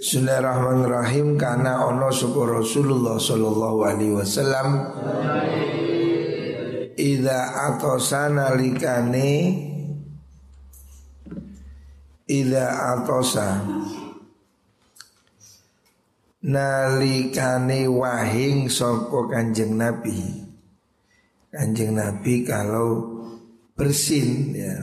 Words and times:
Bismillahirrahmanirrahim. 0.00 1.36
Karena 1.36 1.84
ono 1.84 2.08
sapa 2.08 2.40
Rasulullah 2.48 3.20
sallallahu 3.20 3.78
alaihi 3.84 4.16
wasallam. 4.16 4.68
Ida 6.96 7.68
atosana 7.68 8.56
likane. 8.56 9.60
Ida 12.24 12.96
atosa. 12.96 13.60
Nalikane 16.48 17.84
wahing 17.84 18.72
sopo 18.72 19.28
kanjeng 19.28 19.76
Nabi. 19.76 20.16
Kanjeng 21.52 21.92
Nabi 21.92 22.48
kalau 22.48 23.20
bersin 23.76 24.56
ya. 24.56 24.80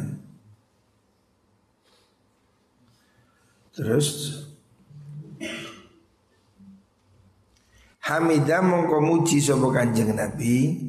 Terus 3.74 4.46
Hamidah 8.08 8.64
mongko 8.64 9.04
muji 9.04 9.44
sapa 9.44 9.68
Kanjeng 9.68 10.16
Nabi. 10.16 10.80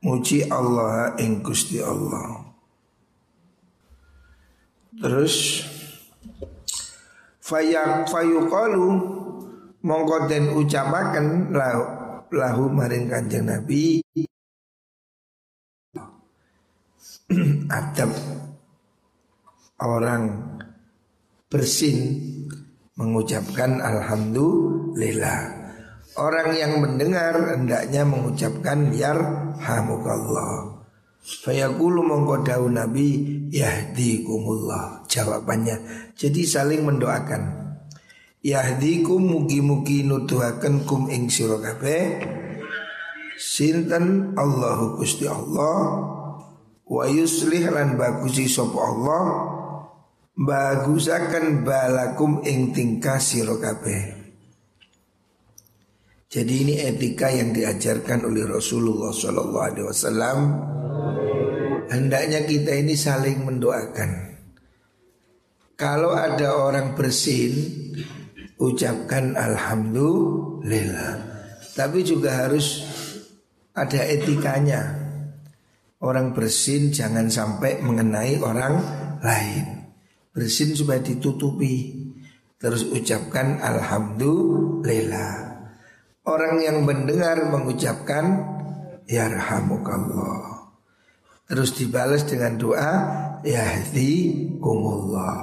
Muji 0.00 0.48
Allah 0.48 1.12
ing 1.20 1.44
Gusti 1.44 1.84
Allah. 1.84 2.48
Terus 4.96 5.60
fayak 7.44 8.08
fayuqalu 8.08 8.88
mongko 9.84 10.24
den 10.24 10.56
ucapaken 10.56 11.52
lahu, 11.52 11.84
lahu 12.32 12.72
maring 12.72 13.12
Kanjeng 13.12 13.44
Nabi. 13.44 14.00
Adab. 17.68 18.16
Orang 19.76 20.56
bersin 21.52 22.16
mengucapkan 22.96 23.76
alhamdulillah 23.84 25.55
Orang 26.16 26.56
yang 26.56 26.80
mendengar 26.80 27.36
hendaknya 27.36 28.08
mengucapkan 28.08 28.88
yarhamukallah. 28.88 30.80
Fayaqulu 31.20 32.00
mongko 32.00 32.40
daun 32.40 32.80
Nabi 32.80 33.20
yahdikumullah. 33.52 35.04
Jawabannya. 35.12 35.76
Jadi 36.16 36.48
saling 36.48 36.88
mendoakan. 36.88 37.68
Yahdikum 38.40 39.28
mugi-mugi 39.28 40.08
nuduhaken 40.08 40.88
kum 40.88 41.12
ing 41.12 41.28
sira 41.28 41.60
kabeh. 41.60 42.24
Sinten 43.36 44.32
Allahu 44.40 44.96
Gusti 44.96 45.28
Allah 45.28 46.00
wa 46.86 47.04
yuslih 47.04 47.68
lan 47.68 48.00
bagusi 48.00 48.48
sapa 48.48 48.78
Allah 48.80 49.24
bagusaken 50.32 51.60
balakum 51.60 52.40
ing 52.40 52.72
tingkah 52.72 53.20
sira. 53.20 54.15
Jadi 56.26 56.54
ini 56.66 56.74
etika 56.82 57.30
yang 57.30 57.54
diajarkan 57.54 58.26
oleh 58.26 58.50
Rasulullah 58.50 59.14
Shallallahu 59.14 59.62
Alaihi 59.62 59.86
Wasallam. 59.86 60.38
Hendaknya 61.86 62.42
kita 62.42 62.74
ini 62.74 62.98
saling 62.98 63.46
mendoakan. 63.46 64.10
Kalau 65.78 66.18
ada 66.18 66.58
orang 66.58 66.98
bersin, 66.98 67.54
ucapkan 68.58 69.38
Alhamdulillah. 69.38 71.14
Tapi 71.78 72.02
juga 72.02 72.42
harus 72.42 72.82
ada 73.70 74.02
etikanya. 74.02 74.82
Orang 76.02 76.34
bersin 76.34 76.90
jangan 76.90 77.30
sampai 77.30 77.78
mengenai 77.86 78.42
orang 78.42 78.74
lain. 79.22 79.86
Bersin 80.34 80.74
supaya 80.74 80.98
ditutupi. 80.98 82.02
Terus 82.58 82.82
ucapkan 82.90 83.62
Alhamdulillah. 83.62 85.45
Orang 86.26 86.58
yang 86.58 86.82
mendengar 86.82 87.38
mengucapkan 87.46 88.42
Yarhamukallah 89.06 90.66
Terus 91.46 91.78
dibalas 91.78 92.26
dengan 92.26 92.58
doa 92.58 92.92
Yahdikumullah 93.46 95.34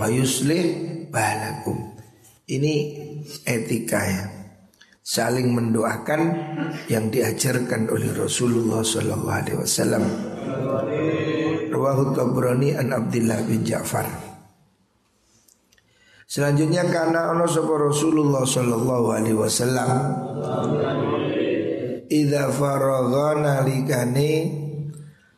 Wa 0.00 0.08
yuslih 0.08 0.96
balakum 1.12 1.92
Ini 2.48 2.74
etika 3.44 4.00
ya 4.00 4.24
Saling 5.04 5.52
mendoakan 5.52 6.20
yang 6.86 7.10
diajarkan 7.10 7.90
oleh 7.90 8.14
Rasulullah 8.14 8.84
Sallallahu 8.84 9.26
Alaihi 9.26 9.58
Wasallam. 9.58 10.04
Rawahu 11.66 12.14
Tabrani 12.14 12.78
an 12.78 12.94
Abdullah 12.94 13.42
bin 13.42 13.66
Ja'far. 13.66 14.30
Selanjutnya 16.30 16.86
karena 16.86 17.34
ono 17.34 17.42
sapa 17.50 17.74
Rasulullah 17.90 18.46
sallallahu 18.46 19.06
alaihi 19.10 19.34
wasallam 19.34 19.90
Idza 22.10 22.50
faragha 22.50 23.38
nalikane 23.38 24.30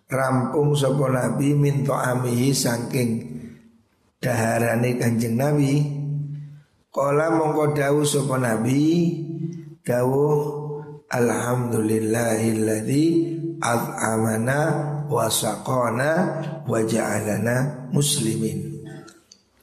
rampung 0.08 0.72
sapa 0.72 1.08
Nabi 1.12 1.52
minta 1.52 2.16
amihi 2.16 2.52
saking 2.56 3.10
daharane 4.20 4.96
Kanjeng 4.96 5.36
Nabi 5.36 6.02
Kala 6.92 7.32
mongko 7.32 7.72
dawuh 7.72 8.04
sapa 8.04 8.36
Nabi 8.36 9.16
dawuh 9.80 10.62
alhamdulillahilladzi 11.08 13.06
at'amana 13.64 14.60
wa 15.08 15.24
saqana 15.28 16.10
wa 16.68 16.78
ja'alana 16.84 17.88
muslimin 17.96 18.84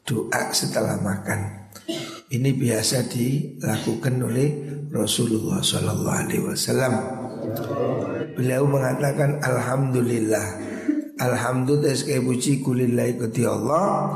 doa 0.10 0.50
setelah 0.50 0.98
makan. 0.98 1.59
Ini 2.30 2.54
biasa 2.54 3.10
dilakukan 3.10 4.22
oleh 4.22 4.50
Rasulullah 4.94 5.66
Sallallahu 5.66 6.20
Alaihi 6.30 6.46
Wasallam. 6.46 6.94
Beliau 8.38 8.70
mengatakan 8.70 9.42
Alhamdulillah. 9.42 10.70
Alhamdulillah 11.18 11.98
sekali 11.98 12.22
puji 12.22 12.62
kulillahi 12.62 13.18
kuti 13.18 13.50
Allah. 13.50 14.14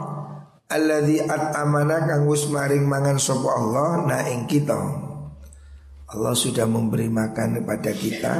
Alladzi 0.69 1.25
at'amana 1.25 2.05
kang 2.05 2.29
maring 2.29 2.85
mangan 2.85 3.17
sapa 3.17 3.49
Allah 3.49 4.05
na 4.05 4.17
ing 4.29 4.45
kita. 4.45 4.77
Allah 6.13 6.33
sudah 6.37 6.69
memberi 6.69 7.09
makan 7.09 7.65
kepada 7.65 7.91
kita. 7.97 8.33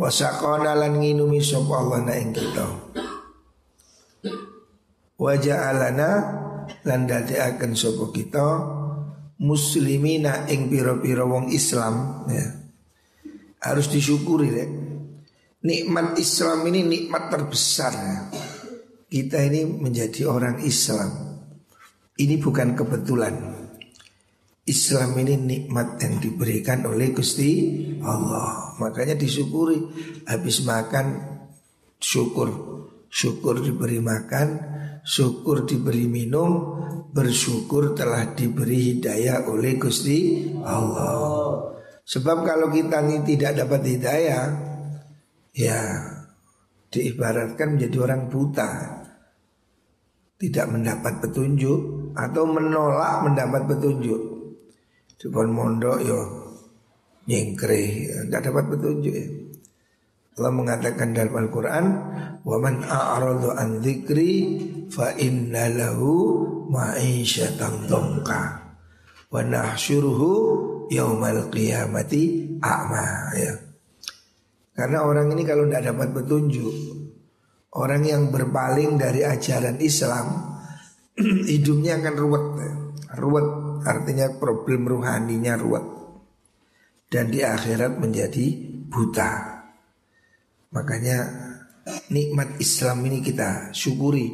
Wasaqona 0.00 0.72
lan 0.72 0.96
nginumi 0.96 1.44
sapa 1.44 1.76
Allah 1.76 2.08
na 2.08 2.16
ing 2.16 2.32
kita. 2.32 2.66
Wajah 5.20 5.58
alana 5.76 6.10
lan 6.84 7.06
akan 7.08 7.72
sapa 7.76 8.10
kita 8.10 8.46
muslimina 9.42 10.46
ing 10.46 10.70
pira-pira 10.70 11.26
wong 11.26 11.50
Islam 11.50 12.26
ya. 12.30 12.46
Harus 13.62 13.90
disyukuri 13.90 14.48
deh. 14.50 14.68
Nikmat 15.62 16.18
Islam 16.18 16.66
ini 16.66 16.82
nikmat 16.82 17.30
terbesar 17.30 17.92
ya. 17.94 18.18
Kita 19.06 19.38
ini 19.44 19.62
menjadi 19.62 20.26
orang 20.26 20.64
Islam. 20.66 21.38
Ini 22.18 22.34
bukan 22.42 22.74
kebetulan. 22.74 23.34
Islam 24.62 25.18
ini 25.18 25.34
nikmat 25.38 25.98
yang 26.02 26.22
diberikan 26.22 26.86
oleh 26.86 27.10
Gusti 27.10 27.50
Allah. 28.02 28.78
Makanya 28.78 29.18
disyukuri 29.18 29.78
habis 30.26 30.62
makan 30.62 31.18
syukur. 31.98 32.50
Syukur 33.12 33.60
diberi 33.60 34.00
makan, 34.00 34.48
syukur 35.02 35.66
diberi 35.66 36.06
minum, 36.06 36.78
bersyukur 37.10 37.92
telah 37.98 38.32
diberi 38.32 38.94
hidayah 38.96 39.46
oleh 39.50 39.76
Gusti 39.76 40.50
Allah. 40.62 41.74
Sebab 42.02 42.46
kalau 42.46 42.70
kita 42.70 43.02
ini 43.02 43.22
tidak 43.26 43.62
dapat 43.62 43.82
hidayah, 43.86 44.44
ya 45.54 45.80
diibaratkan 46.90 47.78
menjadi 47.78 47.96
orang 48.02 48.22
buta, 48.30 48.70
tidak 50.38 50.66
mendapat 50.70 51.22
petunjuk 51.22 51.80
atau 52.14 52.44
menolak 52.46 53.22
mendapat 53.26 53.62
petunjuk. 53.70 54.20
Depan 55.22 55.54
mondok 55.54 55.98
yo 56.02 56.18
nyengkre, 57.30 58.10
tidak 58.26 58.50
dapat 58.50 58.64
petunjuk 58.74 59.14
ya. 59.14 59.41
Allah 60.32 60.52
mengatakan 60.52 61.12
dalam 61.12 61.36
Al-Quran 61.44 61.86
Wa 62.42 62.56
man 62.58 62.82
a'radu 62.82 63.54
an 63.54 63.78
dzikri 63.78 64.58
fa 64.90 65.14
inna 65.14 65.70
lahu 65.70 66.42
ma'isyatan 66.66 67.86
dhanka 67.86 68.42
wa 69.32 69.40
nahsyuruhu 69.40 70.30
yaumal 70.90 71.48
qiyamati 71.48 72.58
a'ma. 72.58 73.06
Ya. 73.38 73.54
Karena 74.74 75.06
orang 75.06 75.30
ini 75.32 75.46
kalau 75.46 75.70
tidak 75.70 75.94
dapat 75.94 76.08
petunjuk 76.12 76.74
Orang 77.72 78.04
yang 78.04 78.28
berpaling 78.28 79.00
dari 79.00 79.24
ajaran 79.24 79.80
Islam 79.80 80.52
Hidupnya 81.52 82.02
akan 82.02 82.14
ruwet. 82.18 82.44
Ruwet 83.16 83.48
artinya 83.86 84.26
problem 84.36 84.90
ruhaninya 84.90 85.54
ruwet. 85.56 85.86
Dan 87.06 87.30
di 87.30 87.44
akhirat 87.44 88.00
menjadi 88.00 88.46
buta 88.88 89.51
Makanya 90.72 91.18
nikmat 92.08 92.56
Islam 92.56 93.04
ini 93.04 93.20
kita 93.20 93.70
syukuri 93.76 94.28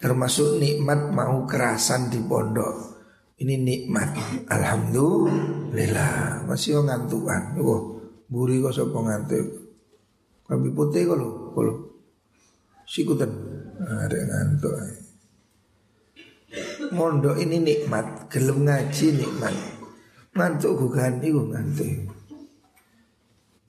Termasuk 0.00 0.56
nikmat 0.56 1.12
mau 1.12 1.44
kerasan 1.44 2.08
di 2.08 2.20
pondok 2.24 2.90
Ini 3.40 3.56
nikmat. 3.56 4.12
Alhamdulillah. 4.52 6.44
Masih 6.44 6.84
ngantukan. 6.84 7.56
Wah, 7.64 7.82
buri 8.28 8.60
kok 8.60 8.76
sapa 8.76 9.00
ngantuk. 9.00 9.48
Kami 10.44 10.68
putih 10.76 11.08
kok 11.08 11.16
lho, 11.16 11.48
kok. 11.56 11.78
Sikutan. 12.84 13.32
Ada 13.80 14.18
ngantuk. 14.28 14.76
Mondok 16.92 17.40
ini 17.40 17.64
nikmat, 17.64 18.28
gelem 18.28 18.68
ngaji 18.68 19.06
nikmat. 19.24 19.56
Ngantuk 20.36 20.76
gugan 20.76 21.24
iku 21.24 21.40
ngantuk. 21.48 22.12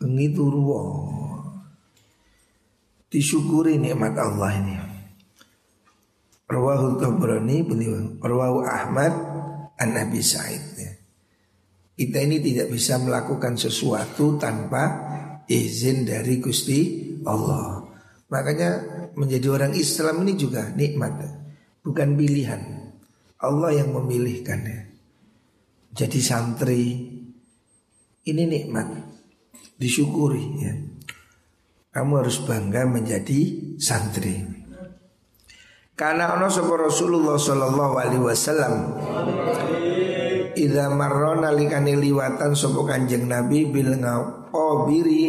Bengi 0.03 0.35
turu 0.35 0.67
Disyukuri 3.11 3.75
nikmat 3.75 4.15
Allah 4.15 4.51
ini. 4.55 4.75
Rawahu 6.47 6.95
Tabrani 6.95 7.59
beliau 7.63 8.15
Rawahu 8.23 8.63
Ahmad 8.63 9.13
An 9.75 9.89
Nabi 9.91 10.23
Said 10.23 10.63
ya. 10.79 10.91
Kita 11.91 12.23
ini 12.23 12.39
tidak 12.39 12.71
bisa 12.71 12.95
melakukan 13.03 13.59
sesuatu 13.59 14.39
tanpa 14.39 14.83
izin 15.43 16.07
dari 16.07 16.39
Gusti 16.39 16.79
Allah. 17.27 17.83
Makanya 18.31 18.69
menjadi 19.19 19.47
orang 19.51 19.75
Islam 19.75 20.23
ini 20.23 20.39
juga 20.39 20.71
nikmat, 20.71 21.19
bukan 21.83 22.15
pilihan. 22.15 22.63
Allah 23.43 23.75
yang 23.75 23.91
memilihkannya. 23.91 24.79
Jadi 25.91 26.19
santri 26.23 26.83
ini 28.23 28.43
nikmat, 28.47 28.87
disyukuri 29.75 30.45
ya. 30.63 30.73
Kamu 31.91 32.23
harus 32.23 32.39
bangga 32.47 32.87
menjadi 32.87 33.39
santri. 33.75 34.61
Karena 35.91 36.33
ono 36.39 36.47
sapa 36.47 36.71
Rasulullah 36.79 37.35
sallallahu 37.37 37.93
alaihi 37.99 38.25
wasallam 38.25 38.73
Idza 40.57 40.89
marrona 40.91 41.53
likani 41.53 41.93
liwatan 41.93 42.57
sapa 42.57 42.81
Kanjeng 42.89 43.27
Nabi 43.27 43.69
bil 43.69 43.99
ngaqabiri 44.01 45.23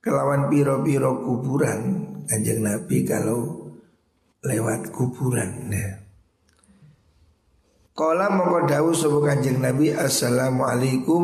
kelawan 0.00 0.48
piro-piro 0.48 1.22
kuburan 1.26 1.80
Kanjeng 2.24 2.64
Nabi 2.64 3.04
kalau 3.04 3.70
lewat 4.46 4.94
kuburan 4.94 5.68
ya. 5.68 5.98
Kala 7.92 8.32
mongko 8.32 8.70
dawuh 8.70 8.96
sapa 8.96 9.18
Kanjeng 9.28 9.60
Nabi 9.60 9.92
Assalamualaikum 9.92 11.22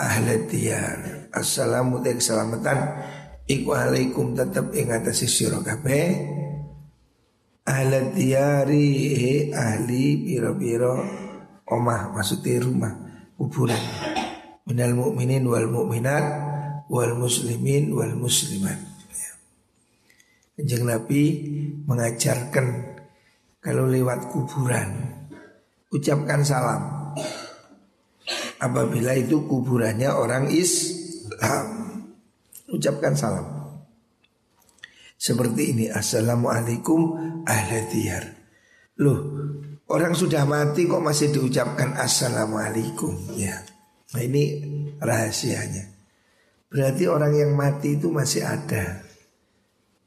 ahli 0.00 0.48
diyar. 0.48 1.28
Assalamu 1.30 2.02
keselamatan 2.02 2.78
iku 3.50 3.74
alaikum 3.74 4.38
tetep 4.38 4.70
ing 4.78 4.94
atase 4.94 5.26
sira 5.26 5.58
kabeh. 5.58 6.38
Ahli 7.66 7.98
diyari 8.14 8.86
ahli 9.50 10.22
biro-biro 10.22 10.94
omah 11.66 12.14
maksudnya 12.14 12.62
rumah 12.62 12.94
kuburan. 13.34 13.82
Minal 14.70 14.94
mu'minin 14.94 15.42
wal 15.50 15.66
mu'minat 15.66 16.24
wal 16.86 17.14
muslimin 17.18 17.90
wal 17.90 18.14
muslimat. 18.14 18.78
Kanjeng 20.54 20.84
Nabi 20.84 21.22
mengajarkan 21.88 22.66
kalau 23.64 23.88
lewat 23.88 24.30
kuburan 24.30 24.88
ucapkan 25.90 26.44
salam. 26.46 27.12
Apabila 28.60 29.16
itu 29.16 29.48
kuburannya 29.48 30.12
orang 30.12 30.52
Islam 30.52 31.89
ucapkan 32.70 33.14
salam. 33.14 33.46
Seperti 35.20 35.76
ini 35.76 35.86
Assalamualaikum 35.92 37.12
ahli 37.44 37.84
diyar 37.92 38.24
Loh 39.04 39.20
orang 39.92 40.16
sudah 40.16 40.48
mati 40.48 40.88
kok 40.88 41.04
masih 41.04 41.28
diucapkan 41.28 41.92
Assalamualaikum? 41.92 43.36
Ya. 43.36 43.60
Nah 44.16 44.22
ini 44.24 44.64
rahasianya. 44.96 45.92
Berarti 46.72 47.04
orang 47.04 47.36
yang 47.36 47.52
mati 47.52 48.00
itu 48.00 48.08
masih 48.08 48.48
ada. 48.48 49.04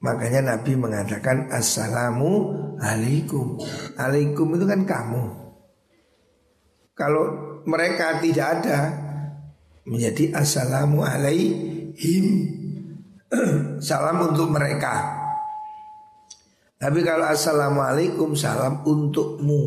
Makanya 0.02 0.58
Nabi 0.58 0.74
mengatakan 0.74 1.54
Assalamu 1.54 2.58
alaikum 2.82 3.62
Alaikum 4.02 4.50
itu 4.58 4.66
kan 4.66 4.82
kamu. 4.82 5.24
Kalau 6.98 7.26
mereka 7.70 8.18
tidak 8.18 8.48
ada 8.60 8.80
Menjadi 9.84 10.32
Assalamu 10.32 11.04
alaihim 11.94 12.28
salam 13.88 14.34
untuk 14.34 14.50
mereka. 14.50 15.22
Tapi 16.78 17.00
kalau 17.00 17.32
assalamualaikum 17.32 18.36
salam 18.36 18.84
untukmu, 18.84 19.62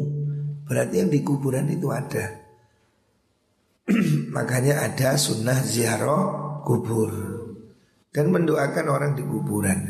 berarti 0.68 1.00
yang 1.00 1.10
di 1.10 1.24
kuburan 1.24 1.70
itu 1.72 1.88
ada. 1.88 2.44
Makanya 4.36 4.84
ada 4.84 5.16
sunnah 5.16 5.56
ziarah 5.64 6.60
kubur 6.66 7.10
dan 8.12 8.28
mendoakan 8.28 8.86
orang 8.90 9.12
di 9.16 9.24
kuburan. 9.24 9.80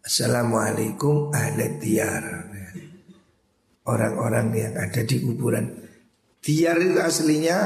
Assalamualaikum 0.00 1.28
ahli 1.36 1.76
diyar. 1.76 2.24
Orang-orang 3.84 4.52
yang 4.56 4.74
ada 4.76 5.00
di 5.04 5.16
kuburan. 5.20 5.68
Diyar 6.40 6.80
itu 6.80 6.96
aslinya 6.96 7.58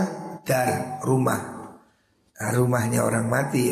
dar, 0.42 1.02
rumah. 1.06 1.51
Nah, 2.42 2.50
rumahnya 2.58 3.06
orang 3.06 3.30
mati 3.30 3.70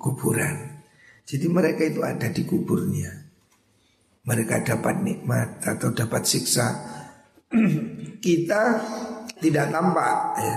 kuburan. 0.00 0.80
Jadi 1.28 1.52
mereka 1.52 1.84
itu 1.84 2.00
ada 2.00 2.32
di 2.32 2.48
kuburnya. 2.48 3.12
Mereka 4.24 4.64
dapat 4.64 5.04
nikmat 5.04 5.60
atau 5.60 5.92
dapat 5.92 6.24
siksa. 6.24 6.64
Kita 8.24 8.62
tidak 9.36 9.68
tampak 9.68 10.16
ya. 10.40 10.56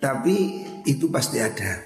Tapi 0.00 0.64
itu 0.88 1.12
pasti 1.12 1.44
ada. 1.44 1.76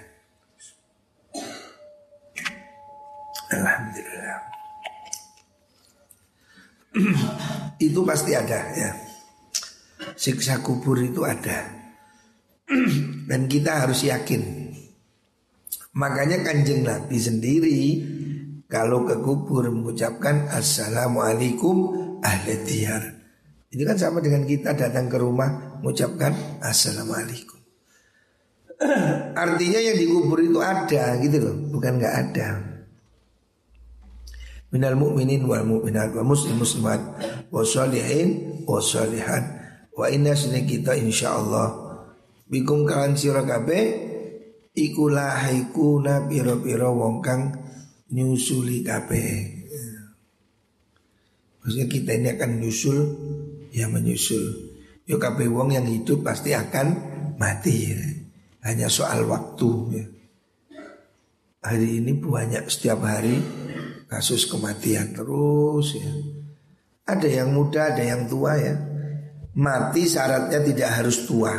Alhamdulillah. 3.50 4.40
itu 7.90 8.00
pasti 8.06 8.38
ada 8.38 8.60
ya. 8.78 8.90
Siksa 10.14 10.62
kubur 10.62 11.02
itu 11.02 11.26
ada. 11.26 11.58
Dan 13.30 13.50
kita 13.50 13.86
harus 13.86 14.06
yakin 14.06 14.59
Makanya 15.90 16.46
kanjeng 16.46 16.86
Nabi 16.86 17.18
sendiri 17.18 17.80
kalau 18.70 19.02
ke 19.02 19.18
kubur 19.18 19.66
mengucapkan 19.66 20.46
Assalamualaikum 20.46 21.76
ahli 22.22 22.54
diyar. 22.62 23.02
Ini 23.70 23.82
kan 23.82 23.98
sama 23.98 24.22
dengan 24.22 24.46
kita 24.46 24.78
datang 24.78 25.10
ke 25.10 25.18
rumah 25.18 25.78
mengucapkan 25.82 26.62
Assalamualaikum. 26.62 27.58
Artinya 29.42 29.80
yang 29.82 29.98
dikubur 29.98 30.38
itu 30.38 30.62
ada 30.62 31.18
gitu 31.18 31.38
loh, 31.42 31.56
bukan 31.74 31.98
nggak 31.98 32.14
ada. 32.14 32.48
Minal 34.70 34.94
mu'minin 34.94 35.42
wal 35.50 35.66
mu'minat 35.66 36.14
wa 36.14 36.22
muslim 36.22 36.62
muslimat 36.62 37.02
wa 37.50 37.66
sholihin 37.66 38.62
wa 38.62 38.78
sholihat 38.78 39.42
wa 39.90 40.06
inna 40.06 40.38
kita 40.38 40.94
insyaallah 40.94 41.74
bikum 42.46 42.86
kalan 42.86 43.18
sira 43.18 43.42
kabeh 43.42 44.09
iku 44.80 45.12
lahaikuna 45.12 46.24
piro-piro 46.24 46.96
wong 46.96 47.20
kang 47.20 47.52
nyusuli 48.10 48.80
kabeh. 48.80 49.60
Maksudnya 51.60 51.86
kita 51.92 52.10
ini 52.16 52.28
akan 52.32 52.50
nyusul 52.56 52.98
ya 53.70 53.86
menyusul. 53.92 54.72
Yo 55.04 55.20
kabeh 55.20 55.46
wong 55.52 55.76
yang 55.76 55.84
hidup 55.84 56.24
pasti 56.24 56.56
akan 56.56 56.86
mati 57.36 57.76
ya. 57.92 58.00
Hanya 58.64 58.88
soal 58.88 59.28
waktu 59.28 59.70
ya. 59.92 60.04
Hari 61.60 62.00
ini 62.00 62.16
banyak 62.16 62.72
setiap 62.72 63.04
hari 63.04 63.36
kasus 64.08 64.48
kematian 64.48 65.12
terus 65.12 66.00
ya. 66.00 66.10
Ada 67.04 67.28
yang 67.28 67.52
muda, 67.52 67.92
ada 67.92 68.00
yang 68.00 68.24
tua 68.24 68.56
ya. 68.56 68.74
Mati 69.60 70.08
syaratnya 70.08 70.62
tidak 70.64 70.90
harus 70.96 71.28
tua. 71.28 71.52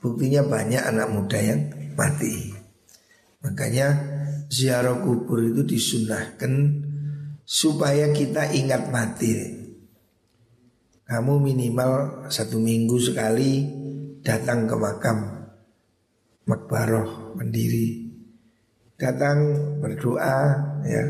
Buktinya 0.00 0.40
banyak 0.46 0.82
anak 0.82 1.08
muda 1.12 1.38
yang 1.38 1.60
mati. 1.94 2.54
Makanya 3.42 3.88
ziarah 4.46 5.02
kubur 5.02 5.42
itu 5.42 5.66
disunahkan 5.66 6.52
supaya 7.42 8.14
kita 8.14 8.54
ingat 8.54 8.92
mati. 8.94 9.60
Kamu 11.02 11.42
minimal 11.42 12.24
satu 12.30 12.56
minggu 12.62 12.96
sekali 13.02 13.66
datang 14.22 14.70
ke 14.70 14.76
makam 14.78 15.18
makbaroh 16.46 17.36
mandiri. 17.36 18.08
Datang 18.96 19.38
berdoa 19.82 20.38
ya. 20.86 21.04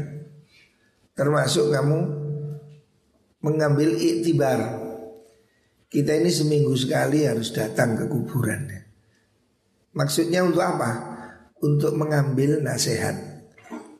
Termasuk 1.13 1.69
kamu 1.69 1.99
mengambil 3.45 3.93
iktibar. 4.01 4.81
Kita 5.93 6.17
ini 6.17 6.33
seminggu 6.33 6.73
sekali 6.73 7.29
harus 7.29 7.53
datang 7.53 8.01
ke 8.01 8.09
kuburan. 8.09 8.65
Ya. 8.65 8.82
Maksudnya 9.93 10.41
untuk 10.45 10.65
apa? 10.65 10.91
Untuk 11.63 11.95
mengambil 11.95 12.65
nasihat 12.65 13.15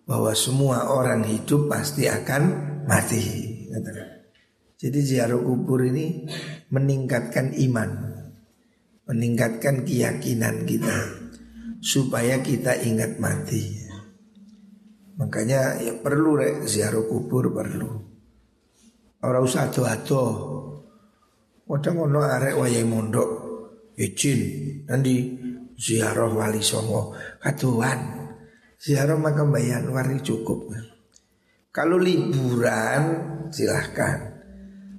bahwa 0.09 0.33
semua 0.35 0.89
orang 0.91 1.23
hidup 1.25 1.69
pasti 1.69 2.09
akan 2.09 2.43
mati. 2.89 3.23
Jadi 4.83 4.99
ziarah 4.99 5.39
kubur 5.39 5.87
ini 5.87 6.27
meningkatkan 6.75 7.55
iman, 7.55 7.91
meningkatkan 9.07 9.87
keyakinan 9.87 10.67
kita 10.67 10.99
supaya 11.79 12.43
kita 12.43 12.83
ingat 12.83 13.23
mati. 13.23 13.79
Makanya 15.23 15.79
ya 15.79 15.93
perlu 16.03 16.35
rek 16.35 16.67
ziarah 16.67 17.05
kubur 17.07 17.55
perlu. 17.55 18.11
Orang 19.23 19.47
usah 19.47 19.71
ado-ado. 19.71 20.25
Kadang 21.63 22.05
ngono 22.05 22.21
arek 22.27 22.59
wayahe 22.59 22.85
mondok 22.85 23.31
izin 23.97 24.41
nanti 24.85 25.41
ziarah 25.79 26.31
wali 26.31 26.61
songo 26.61 27.17
kaduan. 27.41 28.29
Ziarah 28.83 29.15
makam 29.15 29.55
bayan 29.55 29.87
wari 29.95 30.19
cukup. 30.21 30.75
Kalau 31.73 31.97
liburan 31.97 33.03
silahkan. 33.49 34.33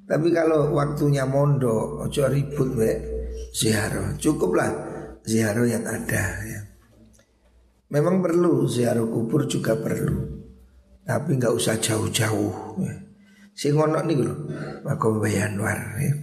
Tapi 0.04 0.34
kalau 0.36 0.74
waktunya 0.76 1.24
mondok, 1.24 2.08
ojo 2.08 2.24
ribut 2.28 2.70
we 2.80 2.92
ziarah. 3.54 4.16
Cukuplah 4.18 4.72
ziarah 5.24 5.68
yang 5.68 5.86
ada 5.86 6.24
ya. 6.44 6.62
Memang 7.94 8.26
perlu 8.26 8.66
ziarah 8.66 9.06
kubur 9.06 9.46
juga 9.46 9.78
perlu. 9.78 10.42
Tapi 11.04 11.38
nggak 11.38 11.54
usah 11.54 11.78
jauh-jauh. 11.78 12.80
Ya. 12.82 12.94
Niku 13.54 14.24
lho, 14.26 14.36
makom 14.82 15.22
bayanwar 15.22 15.78
ya. 16.02 16.14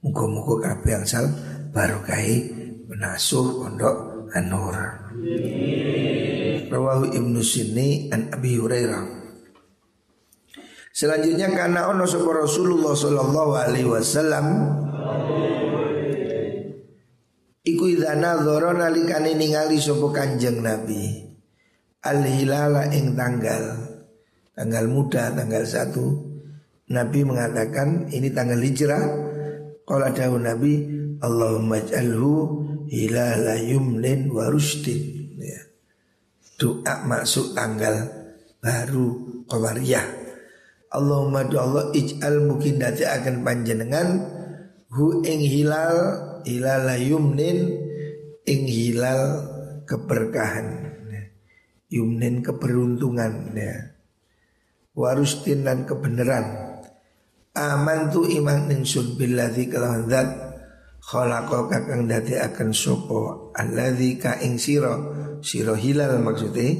Muga-muga 0.00 0.72
kabeh 0.72 1.02
angsal 1.02 1.28
barokai 1.74 2.55
menasuh 2.86 3.46
pondok 3.62 3.96
Anur. 4.34 4.74
Rawahu 6.66 7.14
Ibnu 7.14 7.38
Sini 7.40 8.10
an 8.10 8.26
Abi 8.34 8.58
Hurairah. 8.58 9.04
Selanjutnya 10.90 11.52
karena 11.52 11.92
ono 11.92 12.08
sapa 12.08 12.26
Rasulullah 12.32 12.96
sallallahu 12.96 13.52
alaihi 13.52 13.84
wasallam 13.84 14.46
Iku 17.66 17.84
idza 17.90 18.16
nadzara 18.16 18.72
nalikane 18.72 19.36
ningali 19.36 19.76
sapa 19.76 20.08
Kanjeng 20.14 20.64
Nabi 20.64 21.20
al 22.06 22.22
hilala 22.24 22.88
ing 22.94 23.12
tanggal 23.12 23.76
tanggal 24.56 24.84
muda 24.88 25.34
tanggal 25.34 25.66
satu 25.68 26.06
Nabi 26.88 27.26
mengatakan 27.26 28.08
ini 28.14 28.30
tanggal 28.32 28.62
hijrah 28.62 29.04
Qala 29.82 30.14
dawu 30.14 30.38
Nabi 30.40 30.86
Allahumma 31.20 31.82
ij'alhu 31.82 32.34
hilala 32.90 33.58
yumnin 33.60 34.30
wa 34.30 34.50
rushdin 34.50 35.34
ya. 35.38 35.60
Doa 36.56 37.04
masuk 37.04 37.52
tanggal 37.52 38.08
baru 38.58 39.44
Qawariyah. 39.46 40.06
Allahumma 40.90 41.44
Allah 41.44 41.92
ij'al 41.92 42.46
mungkin 42.46 42.80
dati 42.80 43.04
akan 43.04 43.44
panjenengan 43.44 44.08
hu 44.88 45.20
ing 45.26 45.42
hilal 45.44 45.94
hilal 46.46 46.88
yumnin 46.96 47.76
ing 48.46 48.62
hilal 48.64 49.22
keberkahan. 49.84 50.88
Yumnin 51.86 52.42
keberuntungan 52.42 53.54
ya. 53.54 53.94
Warustin 54.96 55.68
dan 55.68 55.84
kebenaran. 55.84 56.80
Aman 57.56 58.08
tu 58.10 58.24
iman 58.24 58.68
ingsun 58.68 59.16
billadzi 59.16 59.68
kelawan 59.68 60.08
zat 60.08 60.45
khalaqa 61.06 61.70
kakang 61.70 62.10
dadi 62.10 62.34
akan 62.34 62.74
sopo 62.74 63.50
alladzi 63.54 64.18
ka 64.18 64.42
ing 64.42 64.58
sira? 64.58 64.98
Hilal 65.46 66.18
maksudnya. 66.26 66.74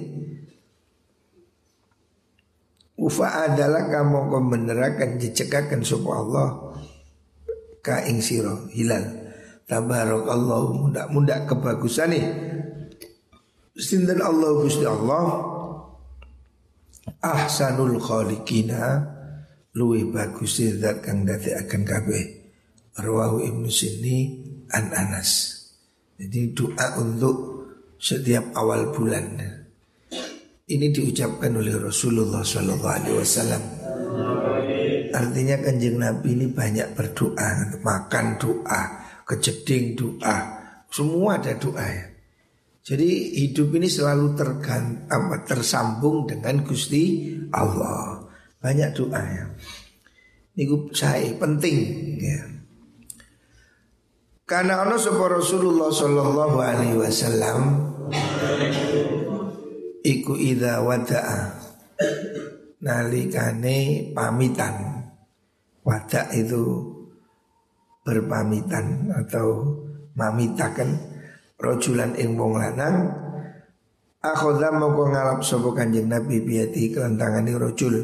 Ufa 2.97 3.47
adalah 3.47 3.87
kamu 3.93 4.19
kau 4.33 4.43
menerakan 4.43 5.21
dicekakan 5.23 5.87
sopo 5.87 6.11
Allah. 6.11 6.49
Ka 7.79 8.03
ing 8.03 8.19
sira 8.19 8.67
hilal. 8.75 9.31
Tabarakallahu 9.67 10.79
mudah-mudah 10.87 11.43
kebagusan 11.51 12.15
nih 12.15 12.27
Sinten 13.75 14.23
Allah 14.23 14.63
Gusti 14.63 14.87
Allah? 14.87 15.27
Ahsanul 17.23 18.03
khaliqina. 18.03 19.15
Luwih 19.77 20.09
bagus 20.09 20.57
zat 20.57 21.05
kang 21.05 21.29
dati 21.29 21.53
akan 21.53 21.83
kabeh 21.85 22.46
Rawahu 22.97 23.45
Ibnu 23.45 23.69
Sini 23.69 24.41
An 24.73 24.93
Anas 24.93 25.55
Jadi 26.17 26.57
doa 26.57 26.97
untuk 27.01 27.37
setiap 28.01 28.57
awal 28.57 28.93
bulan 28.93 29.37
Ini 30.67 30.87
diucapkan 30.91 31.53
oleh 31.55 31.77
Rasulullah 31.77 32.43
Sallallahu 32.43 32.95
Alaihi 33.01 33.17
Wasallam 33.21 33.63
Artinya 35.13 35.57
kanjeng 35.63 35.97
Nabi 36.01 36.35
ini 36.35 36.47
banyak 36.51 36.93
berdoa 36.97 37.81
Makan 37.85 38.27
doa 38.41 39.07
kejeding 39.27 39.99
doa, 39.99 40.37
semua 40.89 41.37
ada 41.37 41.53
doa 41.59 41.83
ya. 41.83 42.07
Jadi 42.87 43.35
hidup 43.43 43.75
ini 43.75 43.91
selalu 43.91 44.39
tergan, 44.39 45.11
apa, 45.11 45.43
tersambung 45.43 46.31
dengan 46.31 46.63
Gusti 46.63 47.35
Allah. 47.51 48.23
Banyak 48.63 48.91
doa 48.95 49.19
ya. 49.27 49.45
Ini 50.55 50.65
saya 50.95 51.35
penting 51.35 51.79
ya. 52.23 52.56
Karena 54.47 54.87
Allah 54.87 54.95
sebuah 54.95 55.43
Rasulullah 55.43 55.91
Sallallahu 55.91 56.63
Alaihi 56.63 56.95
Wasallam 56.95 57.83
Iku 60.07 60.39
ida 60.39 60.87
wada'a 60.87 61.51
Nalikane 62.79 64.07
pamitan. 64.15 65.03
Wadak 65.83 66.31
itu 66.31 66.63
berpamitan 68.07 69.11
atau 69.19 69.75
mamitakan 70.15 70.95
rojulan 71.59 72.15
ing 72.15 72.39
wong 72.39 72.55
lanang. 72.55 73.11
Akhadha 74.23 74.71
mongko 74.71 75.11
ngalap 75.11 75.43
sapa 75.43 75.75
Kanjeng 75.75 76.07
Nabi 76.07 76.47
biati 76.47 76.95
kelantangane 76.95 77.51
rojul. 77.59 77.99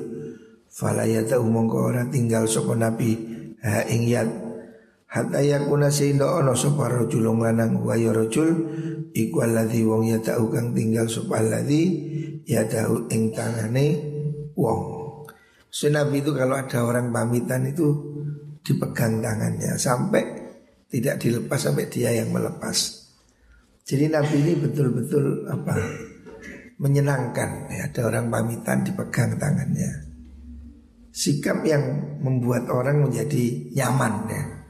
Fala 0.67 1.07
yata 1.07 1.39
mongko 1.39 1.95
ora 1.95 2.03
tinggal 2.11 2.51
sapa 2.51 2.75
Nabi 2.75 3.15
ha 3.63 3.87
ing 3.87 4.11
yat 4.11 4.42
hatta 5.13 5.45
yakuna 5.45 5.93
sehingga 5.93 6.41
ono 6.41 6.57
sapa 6.57 6.89
rojul 6.89 7.29
wong 7.29 7.45
lanang 7.45 7.85
wa 7.85 7.93
ya 7.93 8.17
rojul 8.17 8.49
iku 9.13 9.45
alladzi 9.45 9.85
wong 9.85 10.09
yata 10.09 10.41
kang 10.49 10.73
tinggal 10.73 11.05
sapa 11.05 11.45
alladzi 11.45 11.83
yatahu 12.49 13.13
ing 13.13 13.37
tangane 13.37 13.87
wong 14.57 15.03
So, 15.73 15.89
Nabi 15.89 16.21
itu 16.21 16.37
kalau 16.37 16.53
ada 16.53 16.85
orang 16.85 17.09
pamitan 17.09 17.65
itu 17.65 17.97
dipegang 18.61 19.25
tangannya 19.25 19.81
sampai 19.81 20.21
tidak 20.93 21.17
dilepas 21.17 21.57
sampai 21.65 21.89
dia 21.89 22.13
yang 22.13 22.29
melepas. 22.29 22.77
Jadi 23.89 24.13
Nabi 24.13 24.37
ini 24.37 24.53
betul-betul 24.61 25.49
apa 25.49 25.73
menyenangkan 26.77 27.73
ya, 27.73 27.89
ada 27.89 28.01
orang 28.05 28.29
pamitan 28.29 28.85
dipegang 28.85 29.41
tangannya. 29.41 30.13
Sikap 31.09 31.65
yang 31.65 32.21
membuat 32.21 32.69
orang 32.69 33.09
menjadi 33.09 33.73
nyaman 33.73 34.29
ya. 34.29 34.62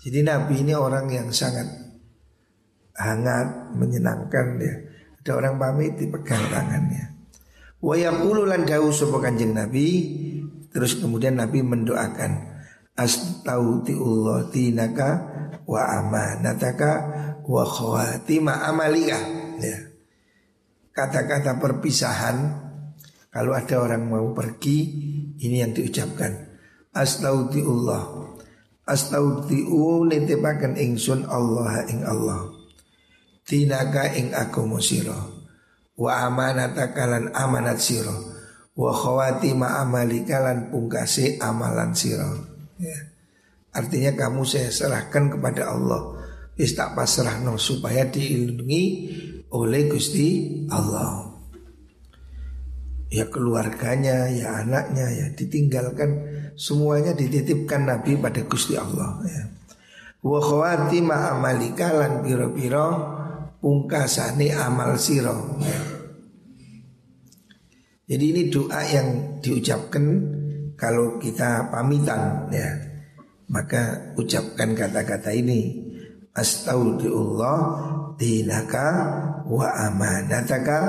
Jadi 0.00 0.24
Nabi 0.24 0.64
ini 0.64 0.72
orang 0.72 1.12
yang 1.12 1.28
sangat 1.28 1.68
hangat, 2.96 3.76
menyenangkan 3.76 4.46
ya. 4.56 4.74
Ada 5.20 5.30
orang 5.36 5.60
pamit 5.60 6.00
dipegang 6.00 6.40
tangannya. 6.48 7.12
Wa 7.80 7.96
yaqulu 7.96 8.48
lan 8.48 8.64
dawu 8.64 8.92
Kanjeng 9.20 9.56
Nabi 9.56 9.88
terus 10.72 10.96
kemudian 11.00 11.36
Nabi 11.36 11.60
mendoakan 11.60 12.32
astaudiullah 12.96 14.52
dinaka 14.52 15.10
wa 15.64 15.80
amanataka 16.00 16.92
wa 17.44 17.64
khawatima 17.64 18.64
amalika 18.68 19.20
ya. 19.60 19.78
Kata-kata 20.92 21.56
perpisahan 21.56 22.36
kalau 23.32 23.56
ada 23.56 23.80
orang 23.80 24.08
mau 24.08 24.32
pergi 24.36 24.78
ini 25.40 25.64
yang 25.64 25.72
diucapkan 25.72 26.52
astaudiullah 26.92 28.29
astaudiu 28.90 30.04
nitipaken 30.10 30.74
ingsun 30.74 31.30
Allah 31.30 31.86
ing 31.86 32.02
Allah. 32.02 32.50
Dinaka 33.46 34.10
ing 34.18 34.34
agama 34.34 34.82
sira. 34.82 35.16
Wa 35.94 36.26
amanataka 36.26 37.04
lan 37.06 37.24
amanat 37.30 37.78
sira. 37.78 38.14
Wa 38.74 38.90
khawatima 38.90 39.78
amalika 39.78 40.42
lan 40.42 40.74
pungkase 40.74 41.38
amalan 41.38 41.94
sira. 41.94 42.26
Ya. 42.82 42.98
Artinya 43.70 44.18
kamu 44.18 44.42
saya 44.42 44.74
serahkan 44.74 45.38
kepada 45.38 45.70
Allah. 45.70 46.18
Wis 46.58 46.74
tak 46.74 46.92
pasrah 46.98 47.38
no, 47.40 47.56
supaya 47.56 48.04
dilindungi 48.04 48.84
oleh 49.54 49.86
Gusti 49.86 50.60
Allah. 50.70 51.30
Ya 53.10 53.26
keluarganya, 53.26 54.30
ya 54.30 54.62
anaknya, 54.62 55.06
ya 55.10 55.26
ditinggalkan 55.34 56.29
Semuanya 56.60 57.16
dititipkan 57.16 57.88
Nabi 57.88 58.20
pada 58.20 58.44
Gusti 58.44 58.76
Allah 58.76 59.16
ya. 59.24 59.48
Wa 60.20 60.36
khawati 60.36 61.00
ma'amalika 61.00 61.96
lan 61.96 62.20
piro-piro 62.20 63.16
Pungkasani 63.60 64.52
amal 64.52 65.00
siro 65.00 65.56
ya. 65.64 65.80
Jadi 68.12 68.24
ini 68.28 68.42
doa 68.52 68.80
yang 68.84 69.40
diucapkan 69.40 70.04
kalau 70.76 71.16
kita 71.16 71.72
pamitan 71.72 72.52
ya. 72.52 72.68
Maka 73.48 74.12
ucapkan 74.20 74.76
kata-kata 74.76 75.32
ini 75.32 75.88
Astaudiullah 76.36 77.58
dinaka 78.20 78.88
wa 79.48 79.68
amanataka 79.88 80.80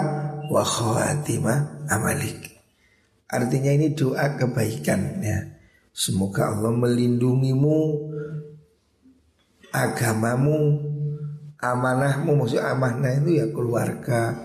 wa 0.52 0.62
khawatimah 0.62 1.88
amalik 1.90 2.60
Artinya 3.32 3.72
ini 3.72 3.96
doa 3.96 4.36
kebaikan 4.36 5.02
ya 5.24 5.61
Semoga 5.92 6.56
Allah 6.56 6.72
melindungimu 6.72 7.80
Agamamu 9.76 10.60
Amanahmu 11.60 12.32
Maksudnya 12.42 12.72
amanah 12.72 13.14
itu 13.22 13.44
ya 13.44 13.48
keluarga 13.52 14.36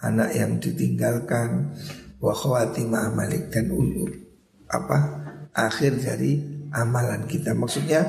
Anak 0.00 0.30
yang 0.36 0.60
ditinggalkan 0.60 1.76
Wa 2.20 2.36
khawatimah 2.36 3.12
amalik 3.12 3.48
Dan 3.48 3.72
apa 4.70 4.98
akhir 5.50 5.98
dari 5.98 6.38
amalan 6.70 7.26
kita. 7.26 7.52
Maksudnya 7.54 8.06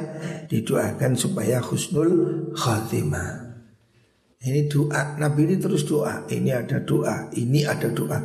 didoakan 0.48 1.18
supaya 1.18 1.58
husnul 1.62 2.54
khatimah. 2.54 3.50
Ini 4.42 4.66
doa 4.66 5.22
Nabi 5.22 5.46
ini 5.46 5.62
terus 5.62 5.86
doa 5.86 6.26
Ini 6.26 6.66
ada 6.66 6.82
doa 6.82 7.30
Ini 7.30 7.62
ada 7.62 7.94
doa. 7.94 8.18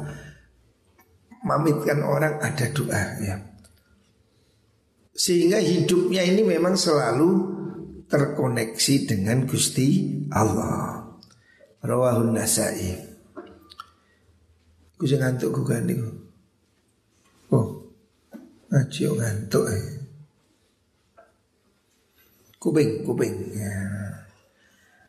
Mamitkan 1.44 2.00
orang 2.00 2.40
ada 2.40 2.72
doa 2.72 3.02
ya 3.20 3.36
sehingga 5.16 5.56
hidupnya 5.56 6.20
ini 6.28 6.44
memang 6.44 6.76
selalu 6.76 7.56
terkoneksi 8.04 8.94
dengan 9.08 9.48
Gusti 9.48 10.20
Allah. 10.28 11.08
Rawahun 11.80 12.36
Nasai. 12.36 12.92
Ku 15.00 15.04
ngantuk 15.08 15.56
ku 15.56 15.62
kan. 15.64 15.88
Oh. 17.48 17.88
Ngaji 18.68 19.02
ngantuk 19.16 19.64
eh. 19.72 19.84
Kuping, 22.60 23.06
kuping. 23.06 23.34
Ya. 23.56 23.76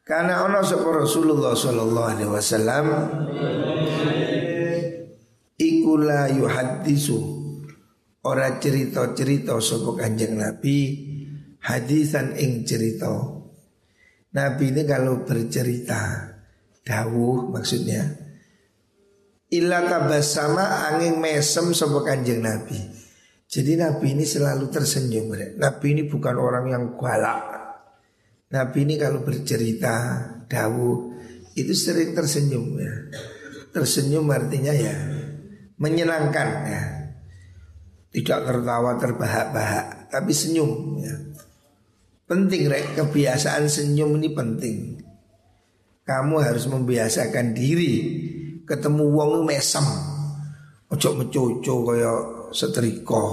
Karena 0.07 0.47
ono 0.47 0.63
sapa 0.63 0.87
Rasulullah 1.03 1.51
sallallahu 1.51 2.07
alaihi 2.07 2.31
wasallam 2.31 2.87
iku 5.59 5.99
la 5.99 6.31
yuhaddisu 6.31 7.36
ora 8.27 8.59
cerita-cerita 8.59 9.55
sapa 9.63 10.03
Kanjeng 10.03 10.35
Nabi 10.35 10.77
hadisan 11.63 12.35
ing 12.35 12.67
cerita. 12.67 13.39
Nabi 14.35 14.75
ini 14.75 14.83
kalau 14.83 15.23
bercerita 15.23 16.27
dawuh 16.83 17.47
maksudnya 17.55 18.03
illa 19.47 19.79
tabassama 19.87 20.91
angin 20.91 21.23
mesem 21.23 21.71
sapa 21.71 22.03
Kanjeng 22.03 22.43
Nabi. 22.43 22.75
Jadi 23.47 23.79
Nabi 23.79 24.11
ini 24.11 24.27
selalu 24.27 24.67
tersenyum. 24.67 25.31
Nabi 25.55 25.85
ini 25.95 26.03
bukan 26.11 26.35
orang 26.35 26.67
yang 26.67 26.83
galak. 26.99 27.47
Nabi 28.51 28.83
ini 28.83 28.99
kalau 28.99 29.23
bercerita 29.23 30.19
dawuh 30.51 31.15
itu 31.55 31.71
sering 31.71 32.11
tersenyum 32.11 32.75
ya. 32.75 32.93
Tersenyum 33.71 34.27
artinya 34.27 34.75
ya 34.75 34.95
menyenangkan 35.79 36.49
ya. 36.67 36.96
Tidak 38.07 38.39
tertawa 38.47 38.95
terbahak-bahak 38.97 40.09
Tapi 40.09 40.31
senyum 40.31 40.97
ya. 41.03 41.15
Penting 42.27 42.67
rek. 42.67 42.85
Kebiasaan 42.95 43.67
senyum 43.67 44.15
ini 44.19 44.29
penting. 44.31 44.77
Kamu 46.07 46.39
harus 46.39 46.67
membiasakan 46.67 47.55
diri. 47.55 47.93
Ketemu 48.63 49.03
wong 49.11 49.47
mesem. 49.47 49.83
Ojo 50.87 51.09
mecoco 51.19 51.73
kaya 51.87 52.11
setrika. 52.55 53.25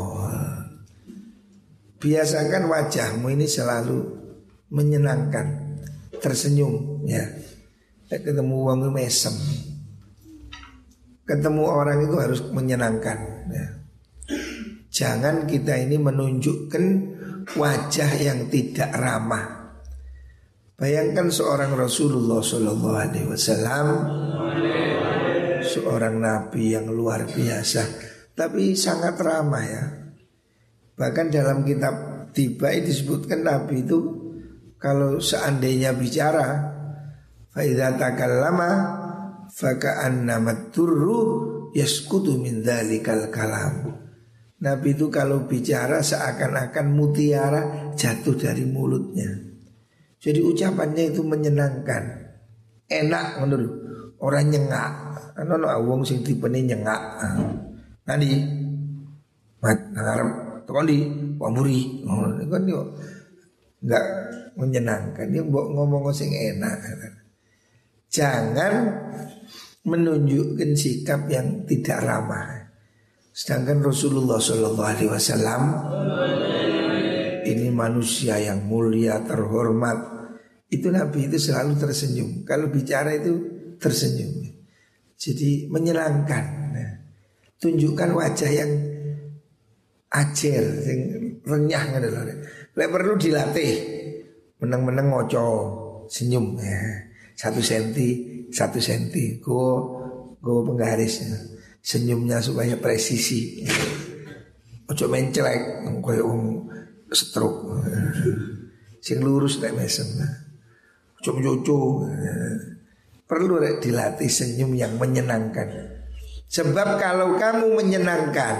Biasakan 2.02 2.68
wajahmu 2.68 3.30
ini 3.30 3.46
selalu 3.46 3.98
menyenangkan 4.74 5.64
Tersenyum 6.24 7.04
ya. 7.04 7.20
Ketemu 8.08 8.56
wong 8.64 8.88
mesem. 8.88 9.36
Ketemu 11.28 11.64
orang 11.68 12.00
itu 12.00 12.16
harus 12.16 12.40
menyenangkan 12.48 13.18
ya. 13.52 13.83
Jangan 14.94 15.50
kita 15.50 15.74
ini 15.74 15.98
menunjukkan 15.98 16.84
wajah 17.58 18.10
yang 18.14 18.46
tidak 18.46 18.94
ramah. 18.94 19.74
Bayangkan 20.78 21.34
seorang 21.34 21.74
Rasulullah 21.74 22.38
Shallallahu 22.38 22.94
Alaihi 22.94 23.26
Wasallam, 23.26 23.86
seorang 25.66 26.22
Nabi 26.22 26.78
yang 26.78 26.86
luar 26.94 27.26
biasa, 27.26 27.82
tapi 28.38 28.78
sangat 28.78 29.18
ramah 29.18 29.64
ya. 29.66 29.84
Bahkan 30.94 31.26
dalam 31.26 31.66
kitab 31.66 32.30
tiba 32.30 32.70
disebutkan 32.78 33.42
Nabi 33.42 33.82
itu 33.82 33.98
kalau 34.78 35.18
seandainya 35.18 35.90
bicara, 35.98 36.70
faida 37.50 37.98
takallama 37.98 38.70
faka'annamat 39.50 40.70
turru 40.70 41.22
yaskutu 41.74 42.38
min 42.38 42.62
dzalikal 42.62 43.26
kalam. 43.34 44.03
Nabi 44.64 44.96
itu 44.96 45.12
kalau 45.12 45.44
bicara 45.44 46.00
seakan-akan 46.00 46.86
mutiara 46.96 47.92
jatuh 47.92 48.32
dari 48.32 48.64
mulutnya. 48.64 49.28
Jadi 50.16 50.40
ucapannya 50.40 51.12
itu 51.12 51.20
menyenangkan, 51.20 52.32
enak 52.88 53.44
menurut 53.44 53.72
orang 54.24 54.48
nyengak. 54.48 54.92
Ano 55.36 55.60
no 55.60 55.68
awong 55.68 56.00
sing 56.00 56.24
tipene 56.24 56.64
nyengak. 56.64 56.96
Nanti 58.08 58.40
mat 59.60 59.78
ngarep 59.92 60.30
tekan 60.64 60.88
di 60.88 60.98
pamuri. 61.36 62.00
Kan 62.48 62.64
yo 62.64 62.88
enggak 63.84 64.04
menyenangkan. 64.56 65.28
Dia 65.28 65.44
ngomong 65.44 66.08
sing 66.08 66.32
enak. 66.32 66.80
Jangan 68.08 68.72
menunjukkan 69.84 70.72
sikap 70.72 71.28
yang 71.28 71.68
tidak 71.68 72.00
ramah. 72.00 72.63
Sedangkan 73.34 73.82
Rasulullah 73.82 74.38
Shallallahu 74.38 74.78
Alaihi 74.78 75.10
Wasallam 75.10 75.62
ini 77.42 77.66
manusia 77.74 78.38
yang 78.38 78.62
mulia 78.62 79.18
terhormat. 79.26 80.14
Itu 80.70 80.94
Nabi 80.94 81.26
itu 81.26 81.42
selalu 81.42 81.74
tersenyum. 81.74 82.46
Kalau 82.46 82.70
bicara 82.70 83.10
itu 83.10 83.34
tersenyum. 83.82 84.38
Jadi 85.18 85.66
menyenangkan. 85.66 86.44
Nah, 86.78 86.90
tunjukkan 87.58 88.10
wajah 88.14 88.50
yang 88.54 88.70
acer, 90.14 90.64
yang 90.86 91.00
renyah 91.42 91.84
adalah. 91.90 92.22
Lek 92.70 92.86
perlu 92.86 93.18
dilatih. 93.18 93.72
Menang-menang 94.62 95.10
ngoco, 95.10 95.46
senyum 96.06 96.54
ya. 96.62 97.10
Satu 97.34 97.58
senti, 97.58 98.46
satu 98.54 98.78
senti. 98.78 99.42
Go, 99.42 99.90
go 100.38 100.62
penggarisnya 100.62 101.53
senyumnya 101.84 102.40
supaya 102.40 102.80
presisi. 102.80 103.60
Ojo 104.88 105.04
main 105.12 105.28
celek 105.28 105.84
koyo 106.00 106.24
wong 106.24 106.44
stroke. 107.12 107.84
Sing 109.04 109.20
lurus 109.20 109.60
nek 109.60 109.76
mesem. 109.76 110.08
Ojo 111.20 111.30
mencucu. 111.36 112.08
Perlu 113.24 113.60
rek 113.60 113.84
dilatih 113.84 114.28
senyum 114.32 114.72
yang 114.72 114.96
menyenangkan. 114.96 115.92
Sebab 116.44 117.00
kalau 117.00 117.40
kamu 117.40 117.72
menyenangkan, 117.72 118.56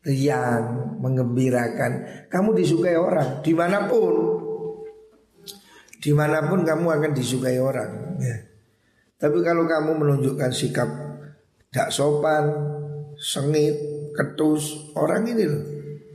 riang, 0.00 0.96
mengembirakan, 0.96 2.24
kamu 2.32 2.56
disukai 2.56 2.96
orang 2.96 3.44
di 3.44 3.52
mana 3.52 3.84
pun. 3.84 4.16
Di 6.00 6.12
mana 6.16 6.44
pun 6.48 6.64
kamu 6.64 6.88
akan 6.88 7.12
disukai 7.12 7.60
orang. 7.60 8.16
Ya. 8.20 8.36
Tapi 9.20 9.44
kalau 9.44 9.68
kamu 9.68 9.92
menunjukkan 9.92 10.50
sikap 10.52 10.88
Gak 11.74 11.90
sopan, 11.90 12.54
sengit, 13.18 13.74
ketus. 14.14 14.94
Orang 14.94 15.26
ini 15.26 15.42
loh. 15.42 15.64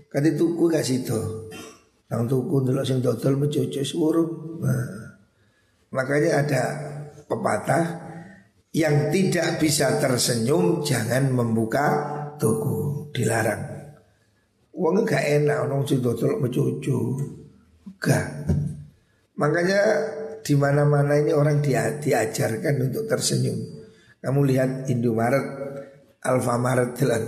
Kati 0.10 0.34
tuku 0.34 0.65
gak 0.74 0.82
situ 0.82 1.22
Nang 2.10 2.26
tuku 2.26 2.65
dulu 2.65 2.82
sing 2.82 2.98
dodol 2.98 3.38
mencucu 3.38 3.86
suruh 3.86 4.58
nah, 4.58 5.22
Makanya 5.93 6.41
ada 6.41 6.63
pepatah 7.30 7.86
Yang 8.74 8.95
tidak 9.13 9.62
bisa 9.62 10.02
tersenyum 10.02 10.82
Jangan 10.82 11.30
membuka 11.30 11.86
tuku 12.41 13.06
Dilarang. 13.13 13.93
Uangnya 14.74 15.06
gak 15.06 15.26
enak 15.30 15.58
Orang 15.69 15.86
sing 15.86 16.02
dodol 16.02 16.41
mencucu 16.41 16.98
Gak. 18.02 18.28
Makanya 19.38 19.82
di 20.39 20.56
mana-mana 20.56 21.19
ini 21.19 21.36
orang 21.36 21.60
dia, 21.60 22.00
diajarkan 22.00 22.89
untuk 22.89 23.08
tersenyum. 23.12 23.79
Kamu 24.20 24.40
lihat 24.44 24.92
Indomaret, 24.92 25.46
Alfamaret 26.20 26.96
telan. 27.00 27.24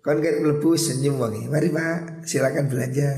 Kon 0.00 0.22
kan 0.22 0.34
melebu 0.40 0.78
senyum 0.78 1.20
wangi. 1.20 1.50
Mari 1.50 1.68
Pak, 1.68 2.24
silakan 2.24 2.70
belanja. 2.70 3.08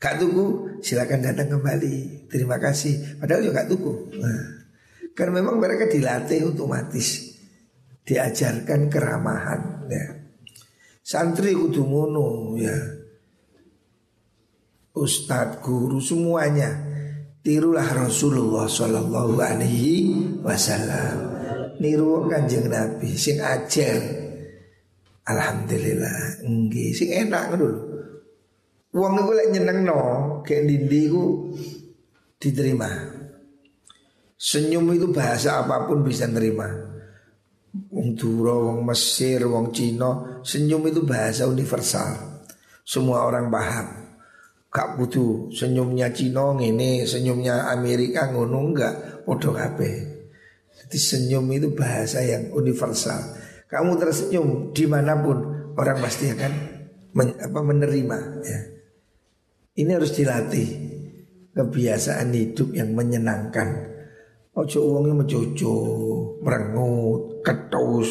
Kak 0.00 0.16
tuku, 0.16 0.78
silakan 0.80 1.20
datang 1.20 1.58
kembali. 1.58 2.28
Terima 2.30 2.56
kasih. 2.56 3.20
Padahal 3.20 3.44
juga 3.44 3.64
kak 3.64 3.68
tuku. 3.68 3.92
Nah, 4.16 4.42
karena 5.12 5.42
memang 5.44 5.60
mereka 5.60 5.90
dilatih 5.90 6.54
otomatis, 6.54 7.36
diajarkan 8.06 8.88
keramahan. 8.88 9.60
Ya. 9.90 10.06
Santri 11.04 11.52
kudu 11.52 11.82
ngono 11.84 12.56
ya. 12.56 12.76
ustadz, 14.94 15.60
guru 15.64 15.98
semuanya 15.98 16.70
tirulah 17.40 18.06
Rasulullah 18.06 18.68
Shallallahu 18.68 19.36
Alaihi 19.40 19.94
Wasallam. 20.44 21.29
Niru 21.80 22.28
kanjeng 22.28 22.68
Nabi 22.68 23.16
sing 23.16 23.40
ajar. 23.40 23.98
Alhamdulillah, 25.24 26.44
enggak 26.44 26.92
sing 26.92 27.08
enak 27.08 27.56
dulu. 27.56 27.80
Uang 28.90 29.22
itu 29.22 29.32
lek 29.38 29.78
no, 29.86 30.00
kayak 30.42 30.66
dindi 30.66 31.06
ku 31.06 31.54
diterima. 32.36 32.90
Senyum 34.34 34.90
itu 34.96 35.08
bahasa 35.14 35.62
apa 35.62 35.86
pun 35.86 36.02
bisa 36.02 36.26
nerima. 36.26 36.66
Wong 37.70 38.18
Duro, 38.18 38.66
wong 38.66 38.82
Mesir, 38.82 39.46
wong 39.46 39.70
Cina, 39.70 40.42
senyum 40.42 40.90
itu 40.90 41.06
bahasa 41.06 41.46
universal. 41.46 42.42
Semua 42.82 43.30
orang 43.30 43.46
paham. 43.46 43.86
Gak 44.74 44.98
butuh 44.98 45.54
senyumnya 45.54 46.10
Cina 46.10 46.58
ini, 46.58 47.06
senyumnya 47.06 47.70
Amerika 47.70 48.26
ngono 48.34 48.58
enggak, 48.74 49.22
podo 49.22 49.54
kabeh. 49.54 50.09
Jadi 50.90 51.06
senyum 51.06 51.46
itu 51.54 51.70
bahasa 51.70 52.18
yang 52.18 52.50
universal. 52.50 53.38
Kamu 53.70 53.94
tersenyum 53.94 54.74
di 54.74 54.90
mana 54.90 55.14
pun 55.22 55.38
orang 55.78 56.02
pasti 56.02 56.26
akan 56.34 56.52
men, 57.14 57.30
apa, 57.38 57.60
menerima. 57.62 58.18
Ya. 58.42 58.60
Ini 59.78 59.90
harus 59.94 60.10
dilatih 60.18 60.66
kebiasaan 61.54 62.34
hidup 62.34 62.74
yang 62.74 62.90
menyenangkan. 62.90 63.86
Ojo 64.50 64.82
uangnya 64.82 65.22
menjojo, 65.22 65.74
merengut, 66.42 67.46
ketus. 67.46 68.10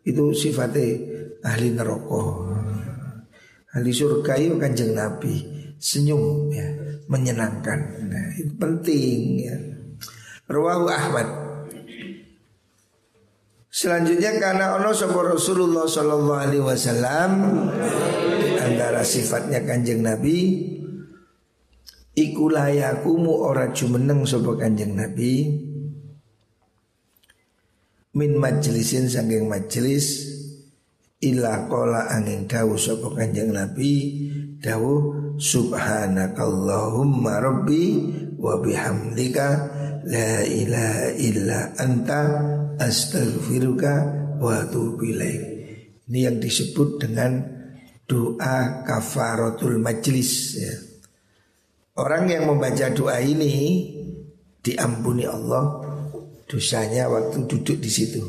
Itu 0.00 0.32
sifatnya 0.32 0.96
ahli 1.44 1.76
neraka. 1.76 2.24
Ahli 3.76 3.92
surga 3.92 4.32
itu 4.40 4.56
kanjeng 4.56 4.96
Nabi 4.96 5.44
senyum 5.76 6.48
ya, 6.48 6.72
menyenangkan. 7.04 8.08
Nah, 8.08 8.26
itu 8.40 8.56
penting 8.56 9.44
ya. 9.44 9.56
Rawahu 10.48 10.88
Ahmad. 10.88 11.41
Selanjutnya 13.72 14.36
karena 14.36 14.76
ono 14.76 14.92
sapa 14.92 15.32
Rasulullah 15.32 15.88
Shallallahu 15.88 16.36
Alaihi 16.36 16.60
Wasallam 16.60 17.56
antara 18.60 19.00
sifatnya 19.00 19.64
kanjeng 19.64 20.04
Nabi 20.04 20.68
Iku 22.12 22.52
layakumu 22.52 23.40
ora 23.40 23.72
jumeneng 23.72 24.28
sapa 24.28 24.52
Kanjeng 24.60 24.92
Nabi. 24.92 25.48
Min 28.12 28.36
majlisin 28.36 29.08
saking 29.08 29.48
majlis 29.48 30.28
illa 31.24 31.64
qala 31.72 32.12
angin 32.12 32.44
dawuh 32.44 32.76
sapa 32.76 33.16
Kanjeng 33.16 33.56
Nabi 33.56 34.28
dawuh 34.60 35.32
subhanakallahumma 35.40 37.40
rabbi 37.40 37.84
wa 38.36 38.60
bihamdika 38.60 39.48
la 40.04 40.44
ilaha 40.44 41.16
illa 41.16 41.72
anta 41.80 42.22
astaghfiruka 42.78 43.94
wa 44.38 44.62
atubu 44.62 45.08
Ini 45.08 46.18
yang 46.28 46.36
disebut 46.40 47.00
dengan 47.00 47.40
doa 48.08 48.84
kafaratul 48.84 49.80
majlis 49.80 50.60
ya. 50.60 50.74
Orang 51.96 52.28
yang 52.28 52.48
membaca 52.48 52.88
doa 52.92 53.20
ini 53.20 53.84
diampuni 54.64 55.28
Allah 55.28 55.84
dosanya 56.48 57.08
waktu 57.08 57.44
duduk 57.48 57.76
di 57.80 57.90
situ. 57.92 58.20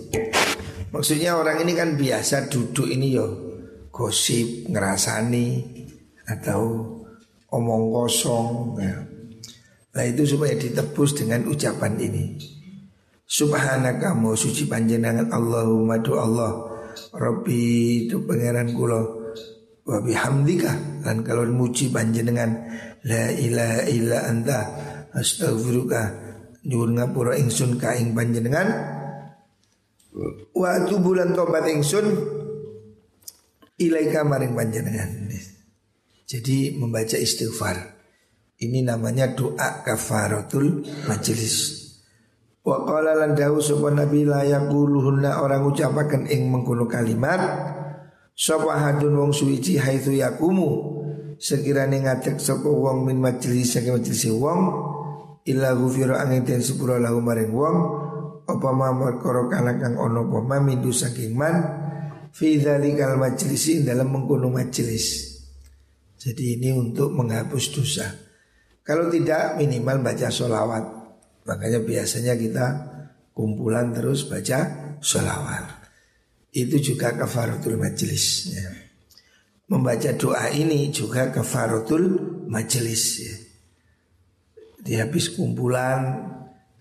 Maksudnya 0.91 1.39
orang 1.39 1.63
ini 1.63 1.73
kan 1.73 1.95
biasa 1.95 2.51
duduk 2.51 2.85
ini 2.87 3.17
yo 3.17 3.27
gosip, 3.93 4.67
ngerasani 4.69 5.47
atau 6.27 6.61
omong 7.49 7.85
kosong. 7.93 8.77
Ya. 8.81 8.97
Nah 9.93 10.03
itu 10.09 10.25
supaya 10.25 10.57
ditebus 10.57 11.17
dengan 11.17 11.45
ucapan 11.49 11.93
ini. 12.01 12.52
Subhanaka 13.23 14.11
mau 14.13 14.35
suci 14.35 14.67
panjenengan 14.67 15.31
Allahumma 15.31 15.99
do 16.03 16.19
Allah. 16.19 16.51
Rabbi 17.15 17.61
itu 18.07 18.21
pangeran 18.27 18.75
kula. 18.75 19.01
Wa 19.83 19.99
bihamdika 19.99 21.03
dan 21.03 21.23
kalau 21.23 21.47
muji 21.47 21.89
panjenengan. 21.89 22.51
La 23.03 23.31
ilaha 23.35 23.81
illa 23.91 24.17
anta 24.27 24.59
Astaghfiruka. 25.11 26.23
Nyuwun 26.63 26.95
ngapura 26.95 27.35
ingsun 27.35 27.75
ka 27.75 27.95
ing 27.95 28.15
panjenengan. 28.15 28.67
Wa 30.55 30.79
bulan 30.87 31.35
tobat 31.35 31.67
ingsun. 31.67 32.07
Ilaika 33.79 34.23
maring 34.23 34.55
panjenengan. 34.55 35.09
Jadi 36.23 36.79
membaca 36.79 37.19
istighfar. 37.19 37.91
Ini 38.63 38.85
namanya 38.85 39.35
doa 39.35 39.83
kafaratul 39.83 40.87
majlis 41.09 41.82
Wa 42.63 42.87
qala 42.87 43.11
lan 43.19 43.35
dawu 43.35 43.59
sapa 43.59 43.91
nabi 43.91 44.23
la 44.23 44.47
yaquluhunna 44.47 45.43
orang 45.43 45.67
ucapaken 45.67 46.31
ing 46.31 46.47
mengkono 46.47 46.87
kalimat 46.87 47.43
sapa 48.31 48.79
hadun 48.79 49.19
wong 49.19 49.31
suwiji 49.35 49.75
haitsu 49.75 50.15
yakumu 50.15 50.95
sekiranya 51.35 52.07
ngatek 52.07 52.39
sapa 52.39 52.71
wong 52.71 53.03
min 53.03 53.19
majlis 53.19 53.75
saking 53.75 53.99
majlis 53.99 54.31
wong 54.31 54.71
illa 55.43 55.75
ghufira 55.75 56.23
angin 56.23 56.47
den 56.47 56.63
sepura 56.63 57.03
lahu 57.03 57.19
maring 57.19 57.51
wong 57.51 57.77
apa 58.47 58.69
ma 58.71 58.95
perkara 58.95 59.75
kang 59.75 59.99
ono 59.99 60.23
apa 60.31 60.39
ma 60.39 60.57
mindu 60.63 60.95
saking 60.95 61.35
man 61.35 61.55
fi 62.31 62.63
dzalikal 62.63 63.19
majlisi 63.19 63.83
dalam 63.83 64.07
mengkono 64.07 64.47
majlis. 64.47 65.35
Jadi 66.15 66.55
ini 66.55 66.71
untuk 66.71 67.11
menghapus 67.11 67.65
dosa. 67.75 68.07
Kalau 68.87 69.11
tidak 69.11 69.59
minimal 69.59 69.99
baca 69.99 70.31
sholawat. 70.31 71.02
Makanya 71.43 71.83
biasanya 71.83 72.33
kita 72.39 72.65
kumpulan 73.35 73.91
terus 73.91 74.27
baca 74.27 74.93
sholawat. 75.03 75.83
Itu 76.53 76.77
juga 76.79 77.17
kafaratul 77.17 77.75
majlis. 77.75 78.53
Ya 78.53 78.83
membaca 79.73 80.13
doa 80.13 80.53
ini 80.53 80.93
juga 80.93 81.33
kafaratul 81.33 82.19
majelis 82.45 83.03
ya. 83.25 83.35
Di 84.83 84.99
habis 84.99 85.31
kumpulan, 85.31 86.29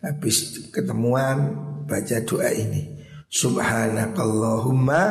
habis 0.05 0.59
ketemuan 0.75 1.55
baca 1.88 2.20
doa 2.27 2.51
ini. 2.53 3.01
Subhanakallahumma 3.33 5.03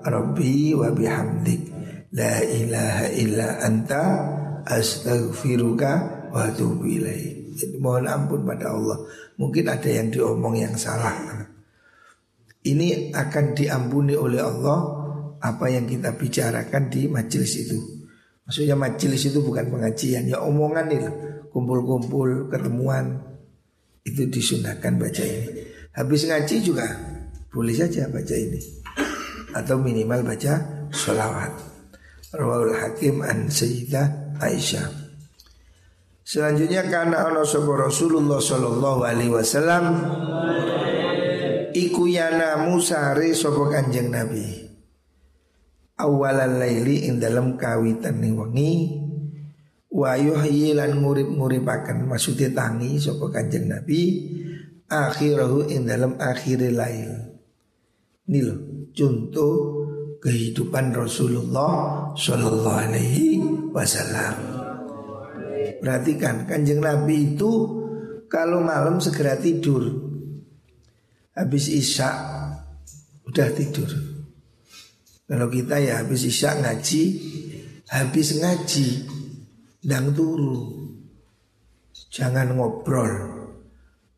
rabbi 0.00 0.72
wa 0.72 0.88
bihamdik 0.94 1.68
la 2.14 2.40
ilaha 2.40 3.06
illa 3.12 3.60
anta 3.60 4.04
astaghfiruka 4.64 6.32
wa 6.32 6.48
atubu 6.48 6.88
ilaik. 6.88 7.39
Mohon 7.80 8.06
ampun 8.08 8.40
pada 8.46 8.72
Allah. 8.72 8.98
Mungkin 9.36 9.64
ada 9.68 9.88
yang 9.88 10.08
diomong 10.08 10.54
yang 10.56 10.74
salah. 10.76 11.12
Ini 12.60 13.12
akan 13.16 13.44
diampuni 13.56 14.12
oleh 14.12 14.40
Allah 14.40 14.78
apa 15.40 15.66
yang 15.72 15.88
kita 15.88 16.12
bicarakan 16.16 16.92
di 16.92 17.08
majelis 17.08 17.56
itu. 17.56 17.78
Maksudnya 18.44 18.76
majelis 18.76 19.22
itu 19.24 19.40
bukan 19.40 19.70
pengajian, 19.72 20.26
ya 20.26 20.42
omongan 20.42 20.90
itu, 20.90 21.10
kumpul-kumpul, 21.54 22.50
ketemuan 22.50 23.22
itu 24.04 24.26
disunahkan 24.26 25.00
baca 25.00 25.22
ini. 25.22 25.64
Habis 25.96 26.28
ngaji 26.28 26.56
juga 26.60 26.86
boleh 27.50 27.74
saja 27.74 28.10
baca 28.10 28.34
ini 28.34 28.60
atau 29.54 29.76
minimal 29.80 30.22
baca 30.22 30.86
sholawat. 30.92 31.52
Rawal 32.30 32.74
Hakim 32.78 33.26
an 33.26 33.50
Sayyidah 33.50 34.38
Aisyah. 34.38 34.99
Selanjutnya 36.30 36.86
karena 36.86 37.26
Allah 37.26 37.42
Rasulullah 37.42 38.38
Shallallahu 38.38 39.02
Alaihi 39.02 39.34
Wasallam 39.34 39.98
Iku 41.74 42.06
yana 42.06 42.70
Musa 42.70 43.10
re 43.18 43.34
sopo 43.34 43.66
kanjeng 43.66 44.14
Nabi 44.14 44.70
awalan 46.00 46.56
laili 46.56 47.04
ing 47.06 47.20
dalam 47.20 47.60
kawitan 47.60 48.16
wengi 48.24 48.96
wa 49.92 50.16
yuhyi 50.16 50.72
lan 50.72 51.02
ngurip-nguripaken 51.02 52.08
maksude 52.08 52.56
tangi 52.56 52.96
sapa 52.96 53.28
Kanjeng 53.28 53.68
Nabi 53.68 54.00
akhirahu 54.88 55.68
ing 55.68 55.84
dalam 55.84 56.16
akhir 56.16 56.64
lail. 56.72 57.36
Ini 58.30 58.40
loh 58.46 58.58
contoh 58.94 59.54
kehidupan 60.22 60.94
Rasulullah 60.94 62.06
Shallallahu 62.14 62.80
Alaihi 62.86 63.42
Wasallam. 63.74 64.59
Perhatikan 65.80 66.44
kanjeng 66.44 66.84
Nabi 66.84 67.34
itu 67.34 67.80
kalau 68.28 68.60
malam 68.60 69.00
segera 69.00 69.34
tidur, 69.40 69.88
habis 71.32 71.72
isya 71.72 72.12
udah 73.24 73.48
tidur. 73.56 73.88
Kalau 75.24 75.48
kita 75.48 75.80
ya 75.80 76.04
habis 76.04 76.28
isya 76.28 76.60
ngaji, 76.60 77.02
habis 77.88 78.36
ngaji, 78.38 78.88
dan 79.80 80.12
turu. 80.12 80.90
Jangan 82.10 82.54
ngobrol, 82.54 83.12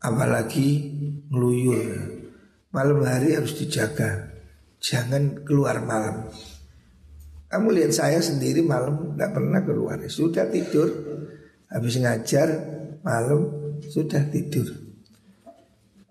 apalagi 0.03 0.91
ngeluyur. 1.31 2.11
Malam 2.73 3.05
hari 3.05 3.37
harus 3.37 3.55
dijaga, 3.55 4.33
jangan 4.81 5.45
keluar 5.45 5.79
malam. 5.85 6.27
Kamu 7.53 7.69
lihat 7.69 7.93
saya 7.93 8.17
sendiri 8.17 8.65
malam 8.65 9.13
tidak 9.13 9.37
pernah 9.37 9.61
keluar 9.61 10.01
Sudah 10.09 10.49
tidur 10.49 10.89
Habis 11.73 11.97
ngajar 11.97 12.47
malam 13.01 13.49
sudah 13.89 14.21
tidur. 14.29 14.69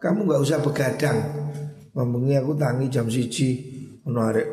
Kamu 0.03 0.27
nggak 0.27 0.42
usah 0.42 0.59
begadang. 0.59 1.18
Ngomongnya 1.94 2.42
aku 2.42 2.57
tangi 2.57 2.90
jam 2.90 3.07
siji 3.07 3.70
Menarik 4.03 4.48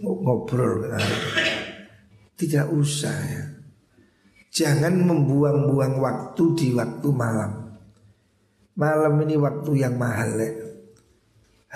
ngobrol. 0.00 0.88
Tidak 2.40 2.66
usah 2.72 3.16
ya. 3.28 3.44
Jangan 4.56 4.96
membuang-buang 5.04 6.00
waktu 6.00 6.44
di 6.56 6.68
waktu 6.72 7.08
malam. 7.12 7.76
Malam 8.76 9.20
ini 9.28 9.36
waktu 9.36 9.84
yang 9.84 10.00
mahal 10.00 10.40
ya. 10.40 10.52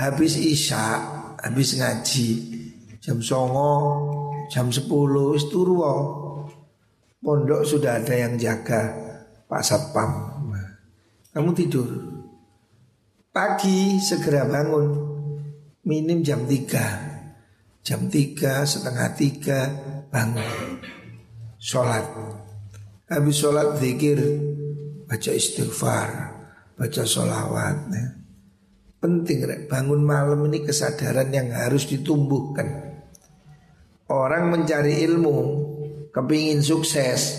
Habis 0.00 0.40
isya 0.40 1.20
Habis 1.40 1.80
ngaji 1.80 2.28
jam 3.00 3.16
songo, 3.24 3.72
jam 4.52 4.68
sepuluh 4.68 5.32
isturu 5.32 5.80
Pondok 7.20 7.68
sudah 7.68 8.00
ada 8.00 8.16
yang 8.16 8.40
jaga 8.40 8.96
Pak 9.44 9.60
Satpam. 9.60 10.40
Kamu 11.30 11.52
tidur. 11.52 11.88
Pagi 13.28 14.00
segera 14.00 14.48
bangun. 14.48 15.12
Minim 15.84 16.20
jam 16.24 16.44
tiga, 16.44 17.10
Jam 17.80 18.12
tiga 18.12 18.64
setengah 18.64 19.16
tiga 19.16 19.60
bangun. 20.08 20.80
Sholat. 21.60 22.04
Habis 23.08 23.36
sholat 23.36 23.76
zikir. 23.76 24.20
Baca 25.04 25.30
istighfar. 25.30 26.08
Baca 26.76 27.02
sholawat. 27.04 27.76
Ya. 27.92 28.04
Penting 29.00 29.44
rek, 29.44 29.60
bangun 29.68 30.04
malam 30.04 30.44
ini 30.48 30.64
kesadaran 30.64 31.32
yang 31.32 31.52
harus 31.52 31.88
ditumbuhkan. 31.88 32.96
Orang 34.08 34.52
mencari 34.52 35.04
ilmu 35.04 35.36
Kepingin 36.10 36.62
sukses. 36.62 37.38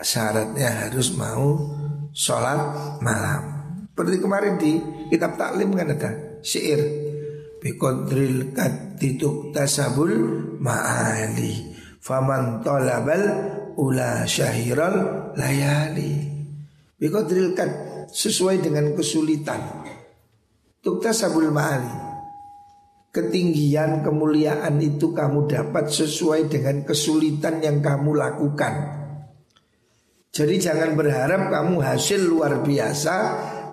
Syaratnya 0.00 0.88
harus 0.88 1.12
mau 1.12 1.76
Sholat 2.10 2.98
malam. 3.04 3.42
Seperti 3.92 4.16
kemarin 4.18 4.58
di 4.58 4.80
kitab 5.12 5.38
taklim 5.38 5.70
kan 5.76 5.94
ada 5.94 6.10
Syair. 6.42 6.80
Bikodril 7.60 8.50
katituk 8.56 9.52
tasabul 9.52 10.12
ma'ali. 10.58 11.70
Faman 12.00 12.64
tolabal 12.64 13.22
ula 13.76 14.24
syahiral 14.26 15.30
layali. 15.36 16.16
Bikodril 16.96 17.52
kat 17.52 17.70
sesuai 18.10 18.64
dengan 18.64 18.90
kesulitan. 18.96 19.60
Tuktasabul 20.80 21.52
ma'ali 21.52 22.09
ketinggian, 23.10 24.06
kemuliaan 24.06 24.78
itu 24.78 25.10
kamu 25.10 25.50
dapat 25.50 25.90
sesuai 25.90 26.46
dengan 26.46 26.86
kesulitan 26.86 27.58
yang 27.58 27.82
kamu 27.82 28.14
lakukan. 28.14 28.74
Jadi 30.30 30.62
jangan 30.62 30.94
berharap 30.94 31.50
kamu 31.50 31.82
hasil 31.82 32.22
luar 32.22 32.62
biasa 32.62 33.14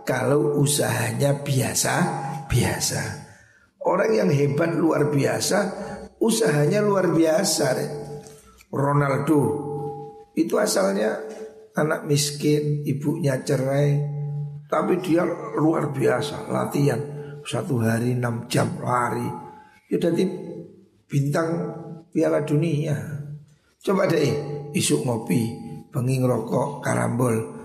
kalau 0.02 0.58
usahanya 0.58 1.46
biasa-biasa. 1.46 3.02
Orang 3.86 4.12
yang 4.18 4.30
hebat 4.34 4.74
luar 4.74 5.14
biasa, 5.14 5.58
usahanya 6.18 6.82
luar 6.82 7.14
biasa. 7.14 7.78
Ronaldo 8.74 9.42
itu 10.34 10.58
asalnya 10.58 11.24
anak 11.78 12.10
miskin, 12.10 12.84
ibunya 12.90 13.38
cerai, 13.46 14.02
tapi 14.66 14.98
dia 15.00 15.24
luar 15.56 15.94
biasa 15.94 16.50
latihan 16.50 17.17
satu 17.48 17.80
hari 17.80 18.20
enam 18.20 18.46
jam 18.52 18.68
lari. 18.84 19.24
Ya 19.88 19.96
jadi 19.96 20.28
bintang 21.08 21.50
piala 22.12 22.44
dunia. 22.44 23.00
Coba 23.80 24.04
deh 24.12 24.36
isu 24.76 25.08
ngopi 25.08 25.56
bengi 25.88 26.20
rokok 26.20 26.84
karambol. 26.84 27.56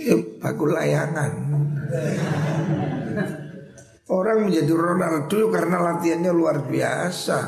Ya 0.00 0.16
bakul 0.40 0.72
layangan. 0.72 1.32
Orang 4.08 4.48
menjadi 4.48 4.72
Ronaldo 4.72 5.38
karena 5.52 5.76
latihannya 5.92 6.32
luar 6.32 6.64
biasa. 6.64 7.38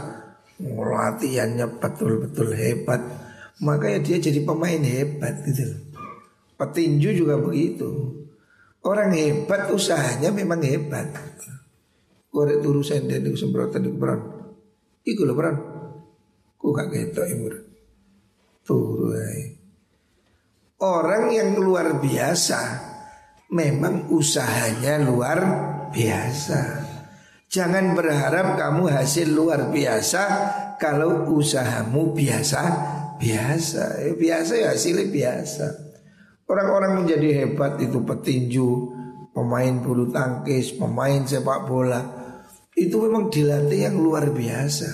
Latihannya 0.60 1.80
betul-betul 1.80 2.52
hebat. 2.52 3.00
Makanya 3.64 4.04
dia 4.04 4.16
jadi 4.20 4.44
pemain 4.44 4.80
hebat 4.80 5.44
gitu. 5.48 5.64
Petinju 6.54 7.24
juga 7.24 7.40
begitu 7.40 8.23
Orang 8.84 9.16
hebat 9.16 9.72
usahanya 9.72 10.28
memang 10.28 10.60
hebat. 10.60 11.08
Korek 12.28 12.60
turu 12.60 12.84
senden 12.84 13.24
itu 13.24 13.38
semprotan 13.38 13.80
itu 13.86 13.96
peran. 13.96 14.20
Iku 15.00 15.24
lho 15.24 15.32
peran. 15.32 15.56
Ku 16.60 16.72
gak 16.76 16.92
imur. 17.32 17.54
Turu. 18.60 19.16
Orang 20.84 21.32
yang 21.32 21.56
luar 21.56 21.96
biasa 21.96 22.60
memang 23.54 24.12
usahanya 24.12 25.00
luar 25.00 25.38
biasa. 25.94 26.60
Jangan 27.48 27.94
berharap 27.94 28.58
kamu 28.58 28.90
hasil 28.90 29.30
luar 29.30 29.70
biasa 29.70 30.22
kalau 30.76 31.30
usahamu 31.38 32.12
biasa 32.12 32.62
biasa. 33.16 33.84
Ya, 34.02 34.12
biasa 34.12 34.52
ya 34.58 34.68
hasilnya 34.74 35.06
biasa. 35.08 35.66
Orang-orang 36.44 37.04
menjadi 37.04 37.44
hebat 37.44 37.80
itu 37.80 38.04
petinju, 38.04 38.68
pemain 39.32 39.74
bulu 39.80 40.12
tangkis, 40.12 40.76
pemain 40.76 41.24
sepak 41.24 41.64
bola. 41.64 42.00
Itu 42.76 43.00
memang 43.08 43.32
dilatih 43.32 43.90
yang 43.90 43.96
luar 43.96 44.28
biasa. 44.28 44.90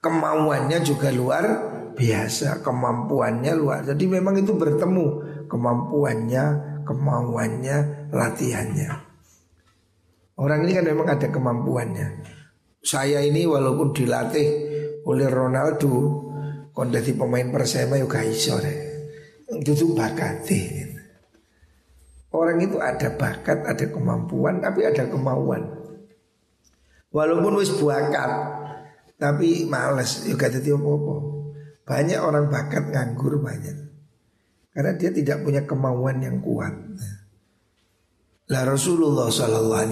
Kemauannya 0.00 0.80
juga 0.80 1.12
luar 1.12 1.44
biasa, 1.92 2.64
kemampuannya 2.64 3.52
luar. 3.52 3.84
Jadi 3.84 4.04
memang 4.08 4.40
itu 4.40 4.56
bertemu 4.56 5.06
kemampuannya, 5.44 6.44
kemauannya, 6.88 7.76
latihannya. 8.08 8.90
Orang 10.40 10.64
ini 10.64 10.72
kan 10.72 10.86
memang 10.88 11.08
ada 11.20 11.28
kemampuannya. 11.28 12.08
Saya 12.80 13.20
ini 13.20 13.44
walaupun 13.44 13.92
dilatih 13.92 14.48
oleh 15.04 15.28
Ronaldo, 15.28 15.92
kondisi 16.72 17.12
pemain 17.12 17.52
Persema 17.52 18.00
juga 18.00 18.24
iso 18.24 18.56
deh. 18.56 18.89
Itu 19.50 19.94
bakat 19.98 20.46
Orang 22.30 22.62
itu 22.62 22.78
ada 22.78 23.10
bakat, 23.18 23.66
ada 23.66 23.86
kemampuan, 23.90 24.62
tapi 24.62 24.86
ada 24.86 25.02
kemauan. 25.10 25.66
Walaupun 27.10 27.58
wis 27.58 27.74
bakat, 27.74 28.30
tapi 29.18 29.66
males 29.66 30.22
juga 30.22 30.46
jadi 30.46 30.78
apa-apa. 30.78 31.16
Banyak 31.82 32.20
orang 32.22 32.46
bakat 32.46 32.94
nganggur 32.94 33.42
banyak. 33.42 33.90
Karena 34.70 34.94
dia 34.94 35.10
tidak 35.10 35.42
punya 35.42 35.66
kemauan 35.66 36.22
yang 36.22 36.38
kuat. 36.38 36.70
Lah 38.46 38.62
Rasulullah 38.62 39.26
Shallallahu 39.26 39.90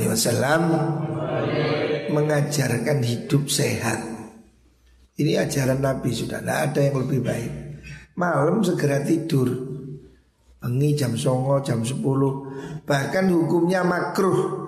mengajarkan 2.14 3.02
hidup 3.02 3.50
sehat. 3.50 3.98
Ini 5.18 5.42
ajaran 5.42 5.82
Nabi 5.82 6.14
sudah, 6.14 6.38
tidak 6.38 6.70
ada 6.70 6.80
yang 6.86 7.02
lebih 7.02 7.20
baik. 7.26 7.67
Malam 8.18 8.66
segera 8.66 8.98
tidur. 9.06 9.46
Bengi 10.58 10.98
jam 10.98 11.14
songo, 11.14 11.62
jam 11.62 11.86
10 11.86 12.02
Bahkan 12.82 13.24
hukumnya 13.30 13.86
makruh. 13.86 14.66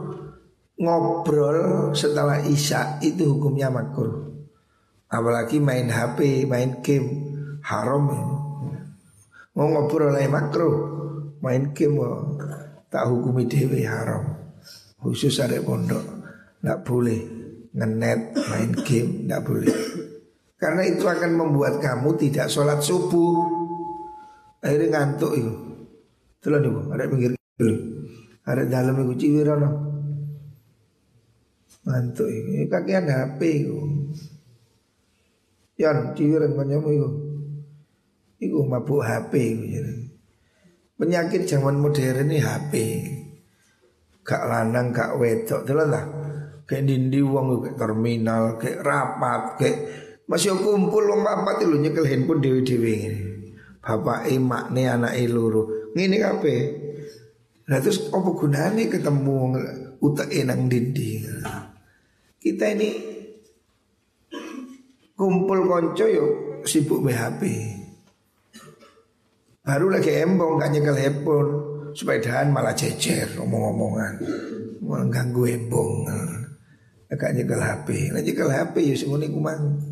Ngobrol 0.79 1.91
setelah 1.93 2.39
isya 2.47 3.03
itu 3.03 3.27
hukumnya 3.27 3.67
makruh. 3.75 4.31
Apalagi 5.11 5.59
main 5.59 5.91
HP, 5.91 6.47
main 6.47 6.79
game. 6.79 7.27
Haram. 7.67 8.07
Mau 9.59 9.67
ngobrol 9.67 10.15
lagi 10.15 10.31
makruh. 10.31 10.77
Main 11.43 11.75
game 11.75 11.99
tak 12.87 13.11
hukumi 13.11 13.51
dewi 13.51 13.83
haram. 13.83 14.55
Khusus 15.03 15.43
ada 15.43 15.59
pondok 15.59 16.07
Nggak 16.63 16.81
boleh. 16.87 17.21
Ngenet, 17.71 18.35
main 18.51 18.71
game, 18.87 19.27
nggak 19.27 19.43
boleh 19.43 19.90
karena 20.61 20.83
itu 20.85 21.09
akan 21.09 21.33
membuat 21.35 21.81
kamu 21.81 22.21
tidak 22.21 22.53
sholat 22.53 22.85
subuh. 22.85 23.61
Akhirnya 24.61 24.89
ngantuk 24.93 25.33
itu 25.41 25.53
Itulah 26.37 26.61
nih 26.61 26.73
ada 26.93 27.05
pinggir 27.09 27.33
dulu 27.57 27.77
Ada 28.45 28.69
dalam 28.69 28.93
itu 29.09 29.15
ciwirono 29.25 29.71
Ngantuk 31.89 32.29
itu 32.29 32.69
Kakian 32.69 33.09
HP 33.09 33.41
itu 33.65 33.81
Yan 35.81 36.13
ciwiran 36.13 36.53
kanyamu 36.53 36.89
itu 36.93 37.09
Itu 38.37 38.61
mabuk 38.69 39.01
HP 39.01 39.33
itu 39.65 40.13
Penyakit 41.01 41.49
zaman 41.49 41.81
modern 41.81 42.29
ini 42.29 42.45
HP. 42.45 42.73
Gak 44.21 44.45
lanang, 44.45 44.93
gak 44.93 45.17
wedok. 45.17 45.65
Itulah 45.65 45.89
lah. 45.89 46.05
Kayak 46.69 46.93
dindi 46.93 47.25
uang 47.25 47.65
kayak 47.65 47.81
terminal, 47.81 48.61
kayak 48.61 48.85
rapat, 48.85 49.43
kayak 49.57 49.79
masih 50.31 50.55
kumpul 50.63 51.11
wong 51.11 51.27
papat 51.27 51.67
itu 51.67 51.75
nyekel 51.75 52.07
handphone 52.07 52.39
dewi-dewi 52.39 52.95
ini. 53.03 53.23
Bapak 53.83 54.31
emak 54.31 54.71
nih 54.71 54.87
anak 54.95 55.19
loro. 55.27 55.91
Ngene 55.99 56.23
kape. 56.23 56.57
Nah 57.67 57.83
terus 57.83 58.07
apa 58.15 58.31
gunanya 58.31 58.87
ketemu 58.87 59.59
utak 59.99 60.31
enang 60.31 60.71
dinding. 60.71 61.27
Kita 62.39 62.71
ini 62.79 62.89
kumpul 65.19 65.67
konco 65.67 66.07
yo 66.07 66.27
sibuk 66.63 67.03
BHP. 67.03 67.43
Baru 69.67 69.91
lagi 69.91 70.15
embong 70.15 70.63
gak 70.63 70.73
nyekel 70.73 70.97
handphone 70.97 71.51
sepedahan 71.93 72.55
malah 72.55 72.73
cecer 72.73 73.35
omong-omongan. 73.35 74.23
Mengganggu 74.79 75.43
embong. 75.59 76.07
Gak 77.11 77.35
nyekel 77.35 77.61
HP. 77.61 78.15
Nek 78.15 78.23
nyekel 78.23 78.51
HP 78.51 78.75
ya 78.87 78.95
semuanya 78.95 79.27
kumang. 79.27 79.90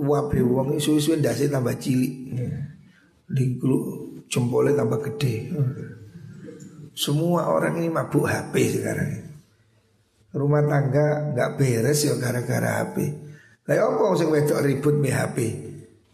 Wabe 0.00 0.40
wong 0.40 0.80
isu-isu 0.80 1.20
ndase 1.20 1.52
tambah 1.52 1.76
cilik. 1.76 2.32
Dingklu 3.28 3.78
jempolnya 4.32 4.80
tambah 4.80 5.04
gede. 5.04 5.52
Semua 6.96 7.52
orang 7.52 7.78
ini 7.78 7.92
mabuk 7.92 8.24
HP 8.24 8.80
sekarang. 8.80 9.28
Rumah 10.30 10.62
tangga 10.64 11.06
nggak 11.36 11.50
beres 11.60 12.06
ya 12.06 12.16
gara-gara 12.16 12.80
HP. 12.80 12.96
Lah 13.68 13.74
ya 13.76 13.86
apa 13.86 14.16
sing 14.16 14.32
wedok 14.32 14.62
ribut 14.64 14.96
mi 14.98 15.12
HP? 15.12 15.70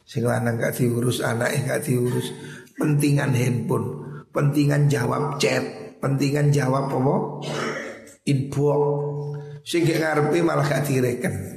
Sing 0.06 0.22
lanang 0.22 0.54
gak 0.54 0.78
diurus, 0.78 1.18
anaknya 1.18 1.74
gak 1.74 1.90
diurus. 1.90 2.30
Pentingan 2.78 3.34
handphone, 3.34 3.86
pentingan 4.30 4.86
jawab 4.86 5.40
chat, 5.42 5.64
pentingan 5.98 6.54
jawab 6.54 6.86
apa? 6.92 7.42
Inbox. 8.22 8.82
Sing 9.66 9.82
gak 9.82 9.98
ngarepe 9.98 10.38
malah 10.46 10.62
gak 10.62 10.86
direken. 10.86 11.55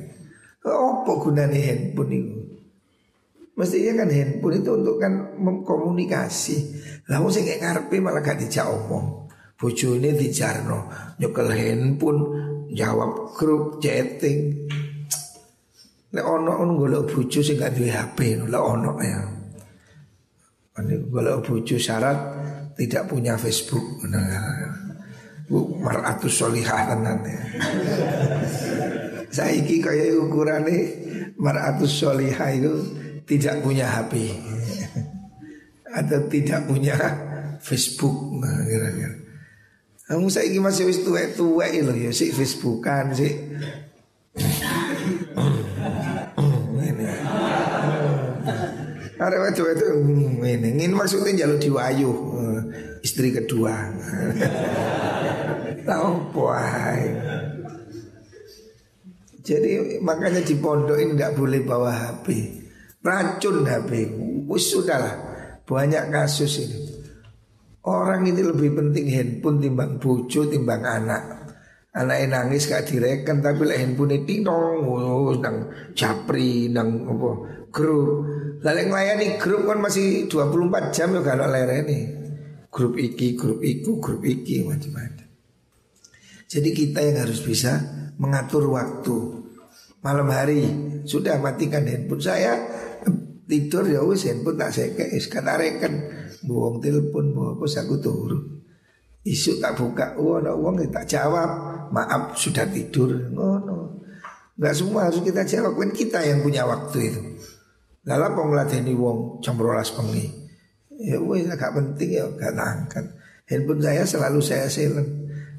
Apa 0.74 1.12
gunanya 1.22 1.58
handphone 1.58 2.14
itu? 2.14 2.40
Mestinya 3.60 4.06
kan 4.06 4.10
handphone 4.10 4.56
itu 4.64 4.72
untuk 4.72 4.96
kan 5.04 5.14
komunikasi. 5.68 6.58
Lah 7.12 7.20
sing 7.28 7.44
gak 7.44 7.60
ngarepe 7.60 8.00
malah 8.00 8.24
gak 8.24 8.40
dijak 8.40 8.70
omong. 8.72 9.28
Bojone 9.60 10.16
dijarno, 10.16 10.88
nyekel 11.20 11.52
handphone, 11.52 12.22
jawab 12.72 13.36
grup 13.36 13.84
chatting. 13.84 14.56
Lek 16.10 16.26
ono 16.26 16.64
ono 16.64 16.72
golek 16.80 17.12
bojo 17.12 17.40
sing 17.44 17.60
gak 17.60 17.76
duwe 17.76 17.92
HP, 17.92 18.48
lek 18.48 18.64
ono 18.64 18.96
ya. 19.04 19.20
Ini 20.80 21.12
golek 21.12 21.44
bojo 21.44 21.76
syarat 21.76 22.18
tidak 22.80 23.12
punya 23.12 23.36
Facebook. 23.36 23.84
Nah, 24.08 24.72
bu 25.52 25.76
maratus 25.84 26.40
solihah 26.40 26.96
tenan 26.96 27.20
ya. 27.28 27.42
Saiki 29.30 29.78
kaya 29.78 30.18
ukurane 30.18 30.78
maratus 31.38 32.02
solihah 32.02 32.50
itu 32.50 32.74
tidak 33.30 33.62
punya 33.62 33.86
HP 33.86 34.34
atau 35.90 36.20
tidak 36.30 36.66
punya 36.66 36.98
Facebook 37.62 38.42
nah, 38.42 38.66
kira-kira. 38.66 39.16
Kamu 40.10 40.26
saiki 40.26 40.58
masih 40.58 40.90
wis 40.90 41.06
tuwek-tuwek 41.06 41.86
lho 41.86 41.94
ya 41.94 42.10
sik 42.10 42.34
Facebookan 42.34 43.14
sik 43.14 43.36
Ada 49.20 49.36
waktu 49.36 49.62
itu 49.76 49.86
ini, 50.40 50.80
ini 50.80 50.96
maksudnya 50.96 51.44
jalur 51.44 51.60
diwayu 51.60 52.12
eh, 52.40 52.60
istri 53.04 53.36
kedua. 53.36 53.92
Tahu 55.84 56.32
puai. 56.32 57.04
Jadi 59.50 59.98
makanya 60.06 60.46
di 60.46 60.54
pondok 60.62 61.02
ini 61.02 61.18
tidak 61.18 61.34
boleh 61.34 61.62
bawa 61.66 61.90
HP. 61.90 62.28
Racun 63.02 63.66
HP. 63.66 63.92
Wis 64.46 64.70
sudahlah. 64.70 65.16
Banyak 65.66 66.14
kasus 66.14 66.62
ini. 66.62 66.78
Orang 67.90 68.30
ini 68.30 68.46
lebih 68.46 68.78
penting 68.78 69.10
handphone 69.10 69.58
timbang 69.58 69.98
bojo 69.98 70.46
timbang 70.46 70.86
anak. 70.86 71.50
Anaknya 71.90 72.46
nangis 72.46 72.70
gak 72.70 72.86
direken 72.86 73.42
tapi 73.42 73.66
lah 73.66 73.74
handphone 73.74 74.14
itu 74.14 74.46
dong, 74.46 74.86
oh, 74.86 75.34
nang 75.42 75.74
japri, 75.98 76.70
nang 76.70 77.10
apa 77.10 77.30
grup. 77.74 78.30
Lalu 78.62 78.94
layani 78.94 79.42
grup 79.42 79.66
kan 79.66 79.82
masih 79.82 80.30
24 80.30 80.94
jam 80.94 81.18
ya 81.18 81.22
kalau 81.26 81.50
lereni. 81.50 82.00
Grup 82.70 82.94
iki, 83.02 83.34
grup 83.34 83.66
iku, 83.66 83.98
grup 83.98 84.22
iki 84.22 84.62
macam-macam. 84.62 85.26
Jadi 86.46 86.70
kita 86.70 87.02
yang 87.02 87.26
harus 87.26 87.42
bisa 87.42 87.82
mengatur 88.22 88.70
waktu. 88.70 89.39
Malam 90.00 90.32
hari. 90.32 90.64
Sudah 91.04 91.36
matikan 91.44 91.84
handphone 91.84 92.24
saya. 92.24 92.56
Tidur 93.50 93.84
ya 93.90 94.06
wis 94.06 94.30
handphone 94.30 94.62
tak 94.62 94.72
seke 94.72 95.12
wis 95.12 95.28
kata 95.28 95.60
reken. 95.60 95.94
Buang 96.46 96.80
telepon 96.80 97.36
buang 97.36 97.60
apa 97.60 97.66
aku 97.68 97.96
turun. 98.00 98.44
Isu 99.20 99.60
tak 99.60 99.76
buka, 99.76 100.16
oh 100.16 100.40
ada 100.40 100.56
uang 100.56 100.80
tak 100.96 101.04
jawab, 101.04 101.52
maaf 101.92 102.40
sudah 102.40 102.64
tidur, 102.72 103.12
ngono. 103.36 103.60
No. 103.68 103.78
Gak 104.56 104.80
semua 104.80 105.12
harus 105.12 105.20
kita 105.20 105.44
jawab, 105.44 105.76
kan 105.76 105.92
kita 105.92 106.24
yang 106.24 106.40
punya 106.40 106.64
waktu 106.64 107.12
itu. 107.12 107.22
Lalu 108.08 108.24
apa 108.24 108.40
ngelatih 108.40 108.96
wong 108.96 109.44
jam 109.44 109.60
rolas 109.60 109.92
pengi 109.92 110.32
Ya 110.96 111.20
wes 111.20 111.52
agak 111.52 111.76
penting 111.76 112.16
ya 112.16 112.32
gak 112.32 112.56
angkat. 112.56 113.06
Handphone 113.44 113.84
saya 113.84 114.04
selalu 114.08 114.40
saya 114.40 114.72
silent. 114.72 115.10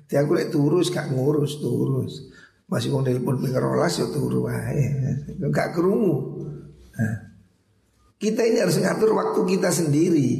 Aku 0.09 0.33
lihat 0.35 0.50
turus 0.50 0.88
gak 0.88 1.12
ngurus 1.12 1.61
turus 1.61 2.33
Masih 2.71 2.95
mau 2.95 3.03
telepon 3.03 3.43
pengen 3.43 3.59
rolas 3.59 3.99
ya 3.99 4.07
turus 4.09 4.47
wae 4.47 4.87
Gak 5.51 5.75
kerungu 5.75 6.47
nah, 6.95 7.17
Kita 8.15 8.47
ini 8.47 8.63
harus 8.63 8.79
ngatur 8.79 9.11
waktu 9.13 9.41
kita 9.43 9.75
sendiri 9.75 10.31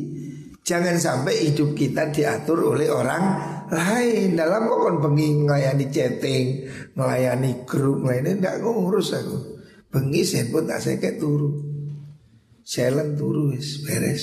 Jangan 0.62 0.95
sampai 0.97 1.51
hidup 1.51 1.75
kita 1.75 2.14
diatur 2.14 2.79
oleh 2.79 2.87
orang 2.87 3.25
lain 3.66 4.38
Dalam 4.38 4.71
kok 4.71 4.79
kon 4.79 4.97
bengi 5.03 5.43
ngelayani 5.43 5.87
chatting 5.90 6.47
Ngelayani 6.95 7.66
grup 7.66 8.07
Ngelayani 8.07 8.38
Gak 8.38 8.62
ngurus 8.62 9.11
aku 9.19 9.38
Bengi 9.90 10.23
handphone 10.23 10.71
tak 10.71 10.79
saya 10.87 11.03
kayak 11.03 11.19
turun 11.19 11.71
Jalan 12.71 13.19
turu 13.19 13.51
beres. 13.83 14.23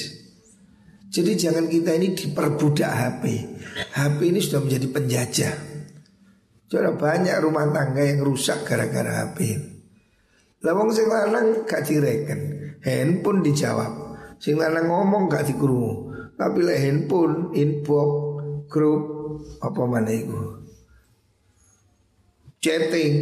Jadi 1.12 1.36
jangan 1.36 1.68
kita 1.68 2.00
ini 2.00 2.16
diperbudak 2.16 2.88
HP. 2.88 3.24
HP 3.92 4.20
ini 4.24 4.40
sudah 4.40 4.64
menjadi 4.64 4.88
penjajah. 4.88 5.54
Sudah 6.68 7.00
banyak 7.00 7.36
rumah 7.40 7.72
tangga 7.72 8.04
yang 8.04 8.28
rusak 8.28 8.68
gara-gara 8.68 9.24
HP. 9.24 9.56
Lawang 10.68 10.92
sing 10.92 11.08
lanang 11.08 11.64
gak 11.64 11.88
direken, 11.88 12.76
handphone 12.84 13.40
dijawab. 13.40 14.20
Sing 14.36 14.60
lanang 14.60 14.92
ngomong 14.92 15.32
gak 15.32 15.48
dikrungu. 15.48 16.12
Tapi 16.36 16.60
lah 16.62 16.76
handphone, 16.76 17.56
inbox, 17.56 18.12
grup 18.68 19.04
apa 19.64 19.82
mana 19.88 20.12
itu. 20.12 20.38
Chatting, 22.60 23.14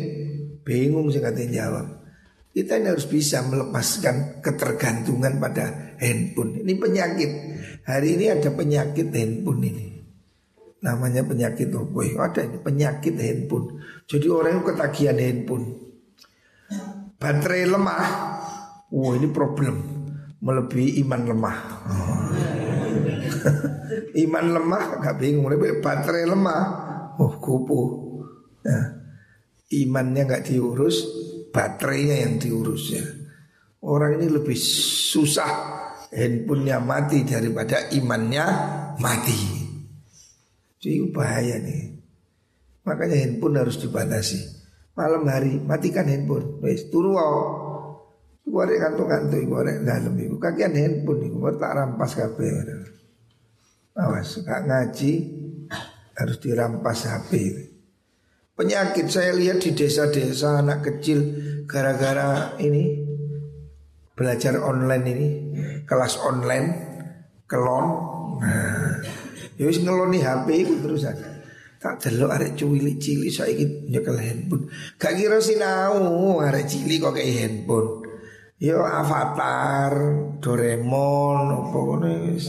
bingung 0.65 1.13
sih 1.13 1.21
katanya 1.21 1.69
jawab. 1.69 1.87
Kita 2.49 2.79
ini 2.79 2.87
harus 2.87 3.05
bisa 3.05 3.43
melepaskan 3.45 4.41
ketergantungan 4.41 5.37
pada 5.37 5.95
handphone. 5.99 6.65
Ini 6.65 6.73
penyakit. 6.79 7.31
Hari 7.85 8.15
ini 8.15 8.25
ada 8.31 8.49
penyakit 8.49 9.11
handphone 9.11 9.61
ini. 9.63 9.94
Namanya 10.85 11.25
penyakit 11.25 11.73
ya? 11.73 11.81
Ada 12.29 12.45
ini 12.45 12.61
penyakit 12.61 13.17
handphone. 13.17 13.81
Jadi 14.05 14.29
orang 14.29 14.61
yang 14.61 14.65
ketagihan 14.69 15.17
handphone. 15.17 15.65
Baterai 17.17 17.65
lemah. 17.65 18.05
Wah 18.93 19.13
ini 19.17 19.27
problem. 19.33 19.81
Melebihi 20.45 21.01
iman 21.01 21.21
lemah. 21.25 21.57
iman 24.29 24.45
lemah 24.45 24.83
gak 25.01 25.17
bingung. 25.17 25.49
Lebih 25.49 25.81
baterai 25.81 26.29
lemah. 26.29 26.63
Oh 27.17 27.33
kupu. 27.41 27.81
Nah, 28.61 28.85
imannya 29.73 30.21
gak 30.29 30.53
diurus 30.53 31.01
baterainya 31.49 32.29
yang 32.29 32.37
diurus 32.37 32.83
ya. 32.93 33.05
Orang 33.81 34.21
ini 34.21 34.29
lebih 34.29 34.57
susah 35.09 35.49
handphonenya 36.13 36.77
mati 36.77 37.25
daripada 37.25 37.89
imannya 37.89 38.45
mati. 39.01 39.64
Jadi 40.85 41.01
bahaya 41.09 41.57
nih. 41.57 41.97
Makanya 42.85 43.17
handphone 43.25 43.57
harus 43.57 43.81
dibatasi. 43.81 44.37
Malam 44.93 45.25
hari 45.25 45.57
matikan 45.57 46.05
handphone. 46.05 46.61
Wes 46.61 46.93
turu 46.93 47.17
wae. 47.17 47.41
Gorek 48.45 48.77
kantung-kantung 48.77 49.49
gorek 49.49 49.81
dalam 49.81 50.13
ibu 50.13 50.37
kakian 50.37 50.77
handphone 50.77 51.25
ibu 51.25 51.41
tak 51.57 51.73
rampas 51.73 52.13
kabeh. 52.13 52.53
Awas 53.97 54.37
gak 54.45 54.61
ngaji 54.69 55.11
harus 56.13 56.37
dirampas 56.37 57.09
HP. 57.09 57.31
Penyakit 58.53 59.09
saya 59.09 59.33
lihat 59.33 59.65
di 59.65 59.73
desa-desa 59.73 60.61
anak 60.61 60.85
kecil 60.85 61.19
gara-gara 61.65 62.53
ini 62.61 63.01
belajar 64.13 64.61
online 64.61 65.05
ini 65.09 65.27
kelas 65.89 66.21
online 66.21 66.67
kelon 67.49 67.85
nah 68.39 69.24
ya 69.55 69.63
wis 69.67 69.79
ngeloni 69.79 70.19
HP 70.19 70.47
itu 70.67 70.73
terusan 70.83 71.15
tak 71.85 72.01
delok 72.01 72.33
arek 72.33 72.57
cuwili 72.57 72.97
cilik 72.97 73.29
saiki 73.29 73.85
nyekel 73.93 74.17
handphone. 74.17 74.65
Gak 74.97 75.13
kira 75.21 75.37
sinau 75.37 76.41
arek 76.41 76.65
cilik 76.65 76.97
kok 76.97 77.13
kayak 77.13 77.45
handphone. 77.45 78.01
Yo 78.57 78.81
avatar 78.81 79.93
Doraemon 80.41 81.45
apa 81.53 81.77
ngono 81.77 82.09
wis. 82.33 82.47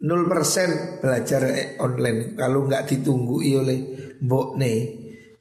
0% 0.00 1.02
belajar 1.02 1.42
online. 1.82 2.38
Kalau 2.38 2.70
nggak 2.70 2.86
ditunggu 2.86 3.36
oleh 3.58 3.80
mbok 4.22 4.54
nih 4.56 4.78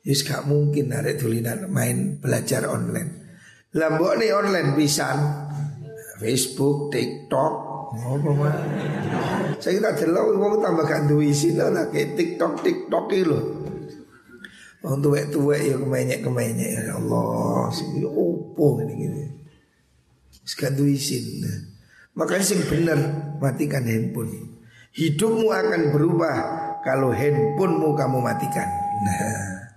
Yus 0.10 0.26
gak 0.26 0.50
mungkin 0.50 0.89
narik 0.89 1.22
tulinan 1.22 1.70
main 1.70 2.18
belajar 2.18 2.66
online. 2.66 3.30
Lambok 3.78 4.18
nih 4.18 4.34
online 4.34 4.74
bisa 4.74 5.14
Facebook, 6.18 6.89
TikTok, 6.89 7.69
apa 7.98 8.30
mah? 8.38 8.56
Saya 9.58 9.82
kira 9.82 9.92
delok 9.98 10.38
wong 10.38 10.54
tambah 10.62 10.86
gak 10.86 11.10
duwe 11.10 11.34
isin 11.34 11.58
lah 11.58 11.90
kayak 11.90 12.14
TikTok 12.14 12.62
TikTok 12.62 13.06
iki 13.10 13.26
lho. 13.26 13.40
Wong 14.86 15.04
tuwek-tuwek 15.04 15.62
ya 15.66 15.76
kemenyek-kemenyek 15.76 16.70
ya 16.70 16.96
Allah, 16.96 17.68
sing 17.74 18.00
opo 18.06 18.80
ngene 18.80 18.94
gini. 18.96 19.24
Sekarang 20.46 20.80
duwe 20.80 20.96
isin. 20.96 21.44
Makanya 22.14 22.46
sing 22.46 22.62
bener 22.70 23.00
matikan 23.42 23.84
handphone. 23.84 24.62
Hidupmu 24.94 25.50
akan 25.50 25.82
berubah 25.92 26.36
kalau 26.86 27.12
handphonemu 27.12 27.90
kamu 27.98 28.18
matikan. 28.22 28.70
Nah, 29.04 29.74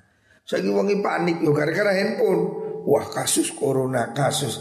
saya 0.46 0.68
wongi 0.68 1.00
panik 1.00 1.40
yo 1.40 1.50
gara-gara 1.56 1.96
handphone. 1.96 2.60
Wah 2.82 3.06
kasus 3.06 3.54
corona 3.54 4.10
kasus 4.10 4.58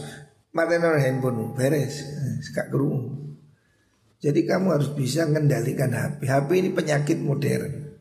Matikan 0.54 0.94
handphone 1.02 1.58
beres 1.58 2.06
Sekak 2.46 2.70
kerungu 2.70 3.21
Jadi 4.22 4.46
kamu 4.46 4.78
harus 4.78 4.94
bisa 4.94 5.26
mengendalikan 5.26 5.90
HP 5.90 6.30
HP 6.30 6.50
ini 6.62 6.70
penyakit 6.70 7.18
modern. 7.18 7.98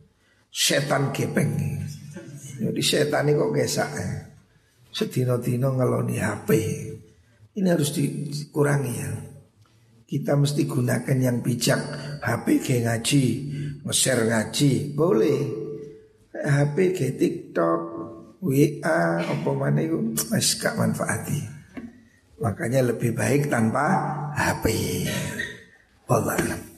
Setan 0.53 1.17
gepeng. 1.17 1.81
Jadi 2.61 2.83
setan 2.85 3.33
ini 3.33 3.41
kok 3.41 3.53
gesak 3.57 3.91
ya. 3.97 4.09
Sedino-dino 4.91 5.71
ngeloni 5.71 6.19
HP 6.19 6.49
Ini 7.57 7.69
harus 7.73 7.97
dikurangi 7.97 8.95
ya. 9.01 9.11
Kita 10.05 10.37
mesti 10.37 10.69
gunakan 10.69 11.19
yang 11.19 11.41
bijak. 11.41 11.81
HP 12.21 12.47
ke 12.61 12.85
ngaji 12.85 13.25
Nge-share 13.81 14.29
ngaji. 14.29 14.93
Boleh. 14.93 15.41
HP 16.37 16.77
ke 16.93 17.07
TikTok 17.17 17.81
WA 18.45 19.01
apa 19.25 19.51
mana 19.57 19.81
itu 19.81 20.13
masih 20.29 20.57
gak 20.61 20.77
manfaati. 20.77 21.41
Makanya 22.41 22.93
lebih 22.93 23.13
baik 23.17 23.49
tanpa 23.53 23.89
HP. 24.37 24.65
Vallahi 26.11 26.70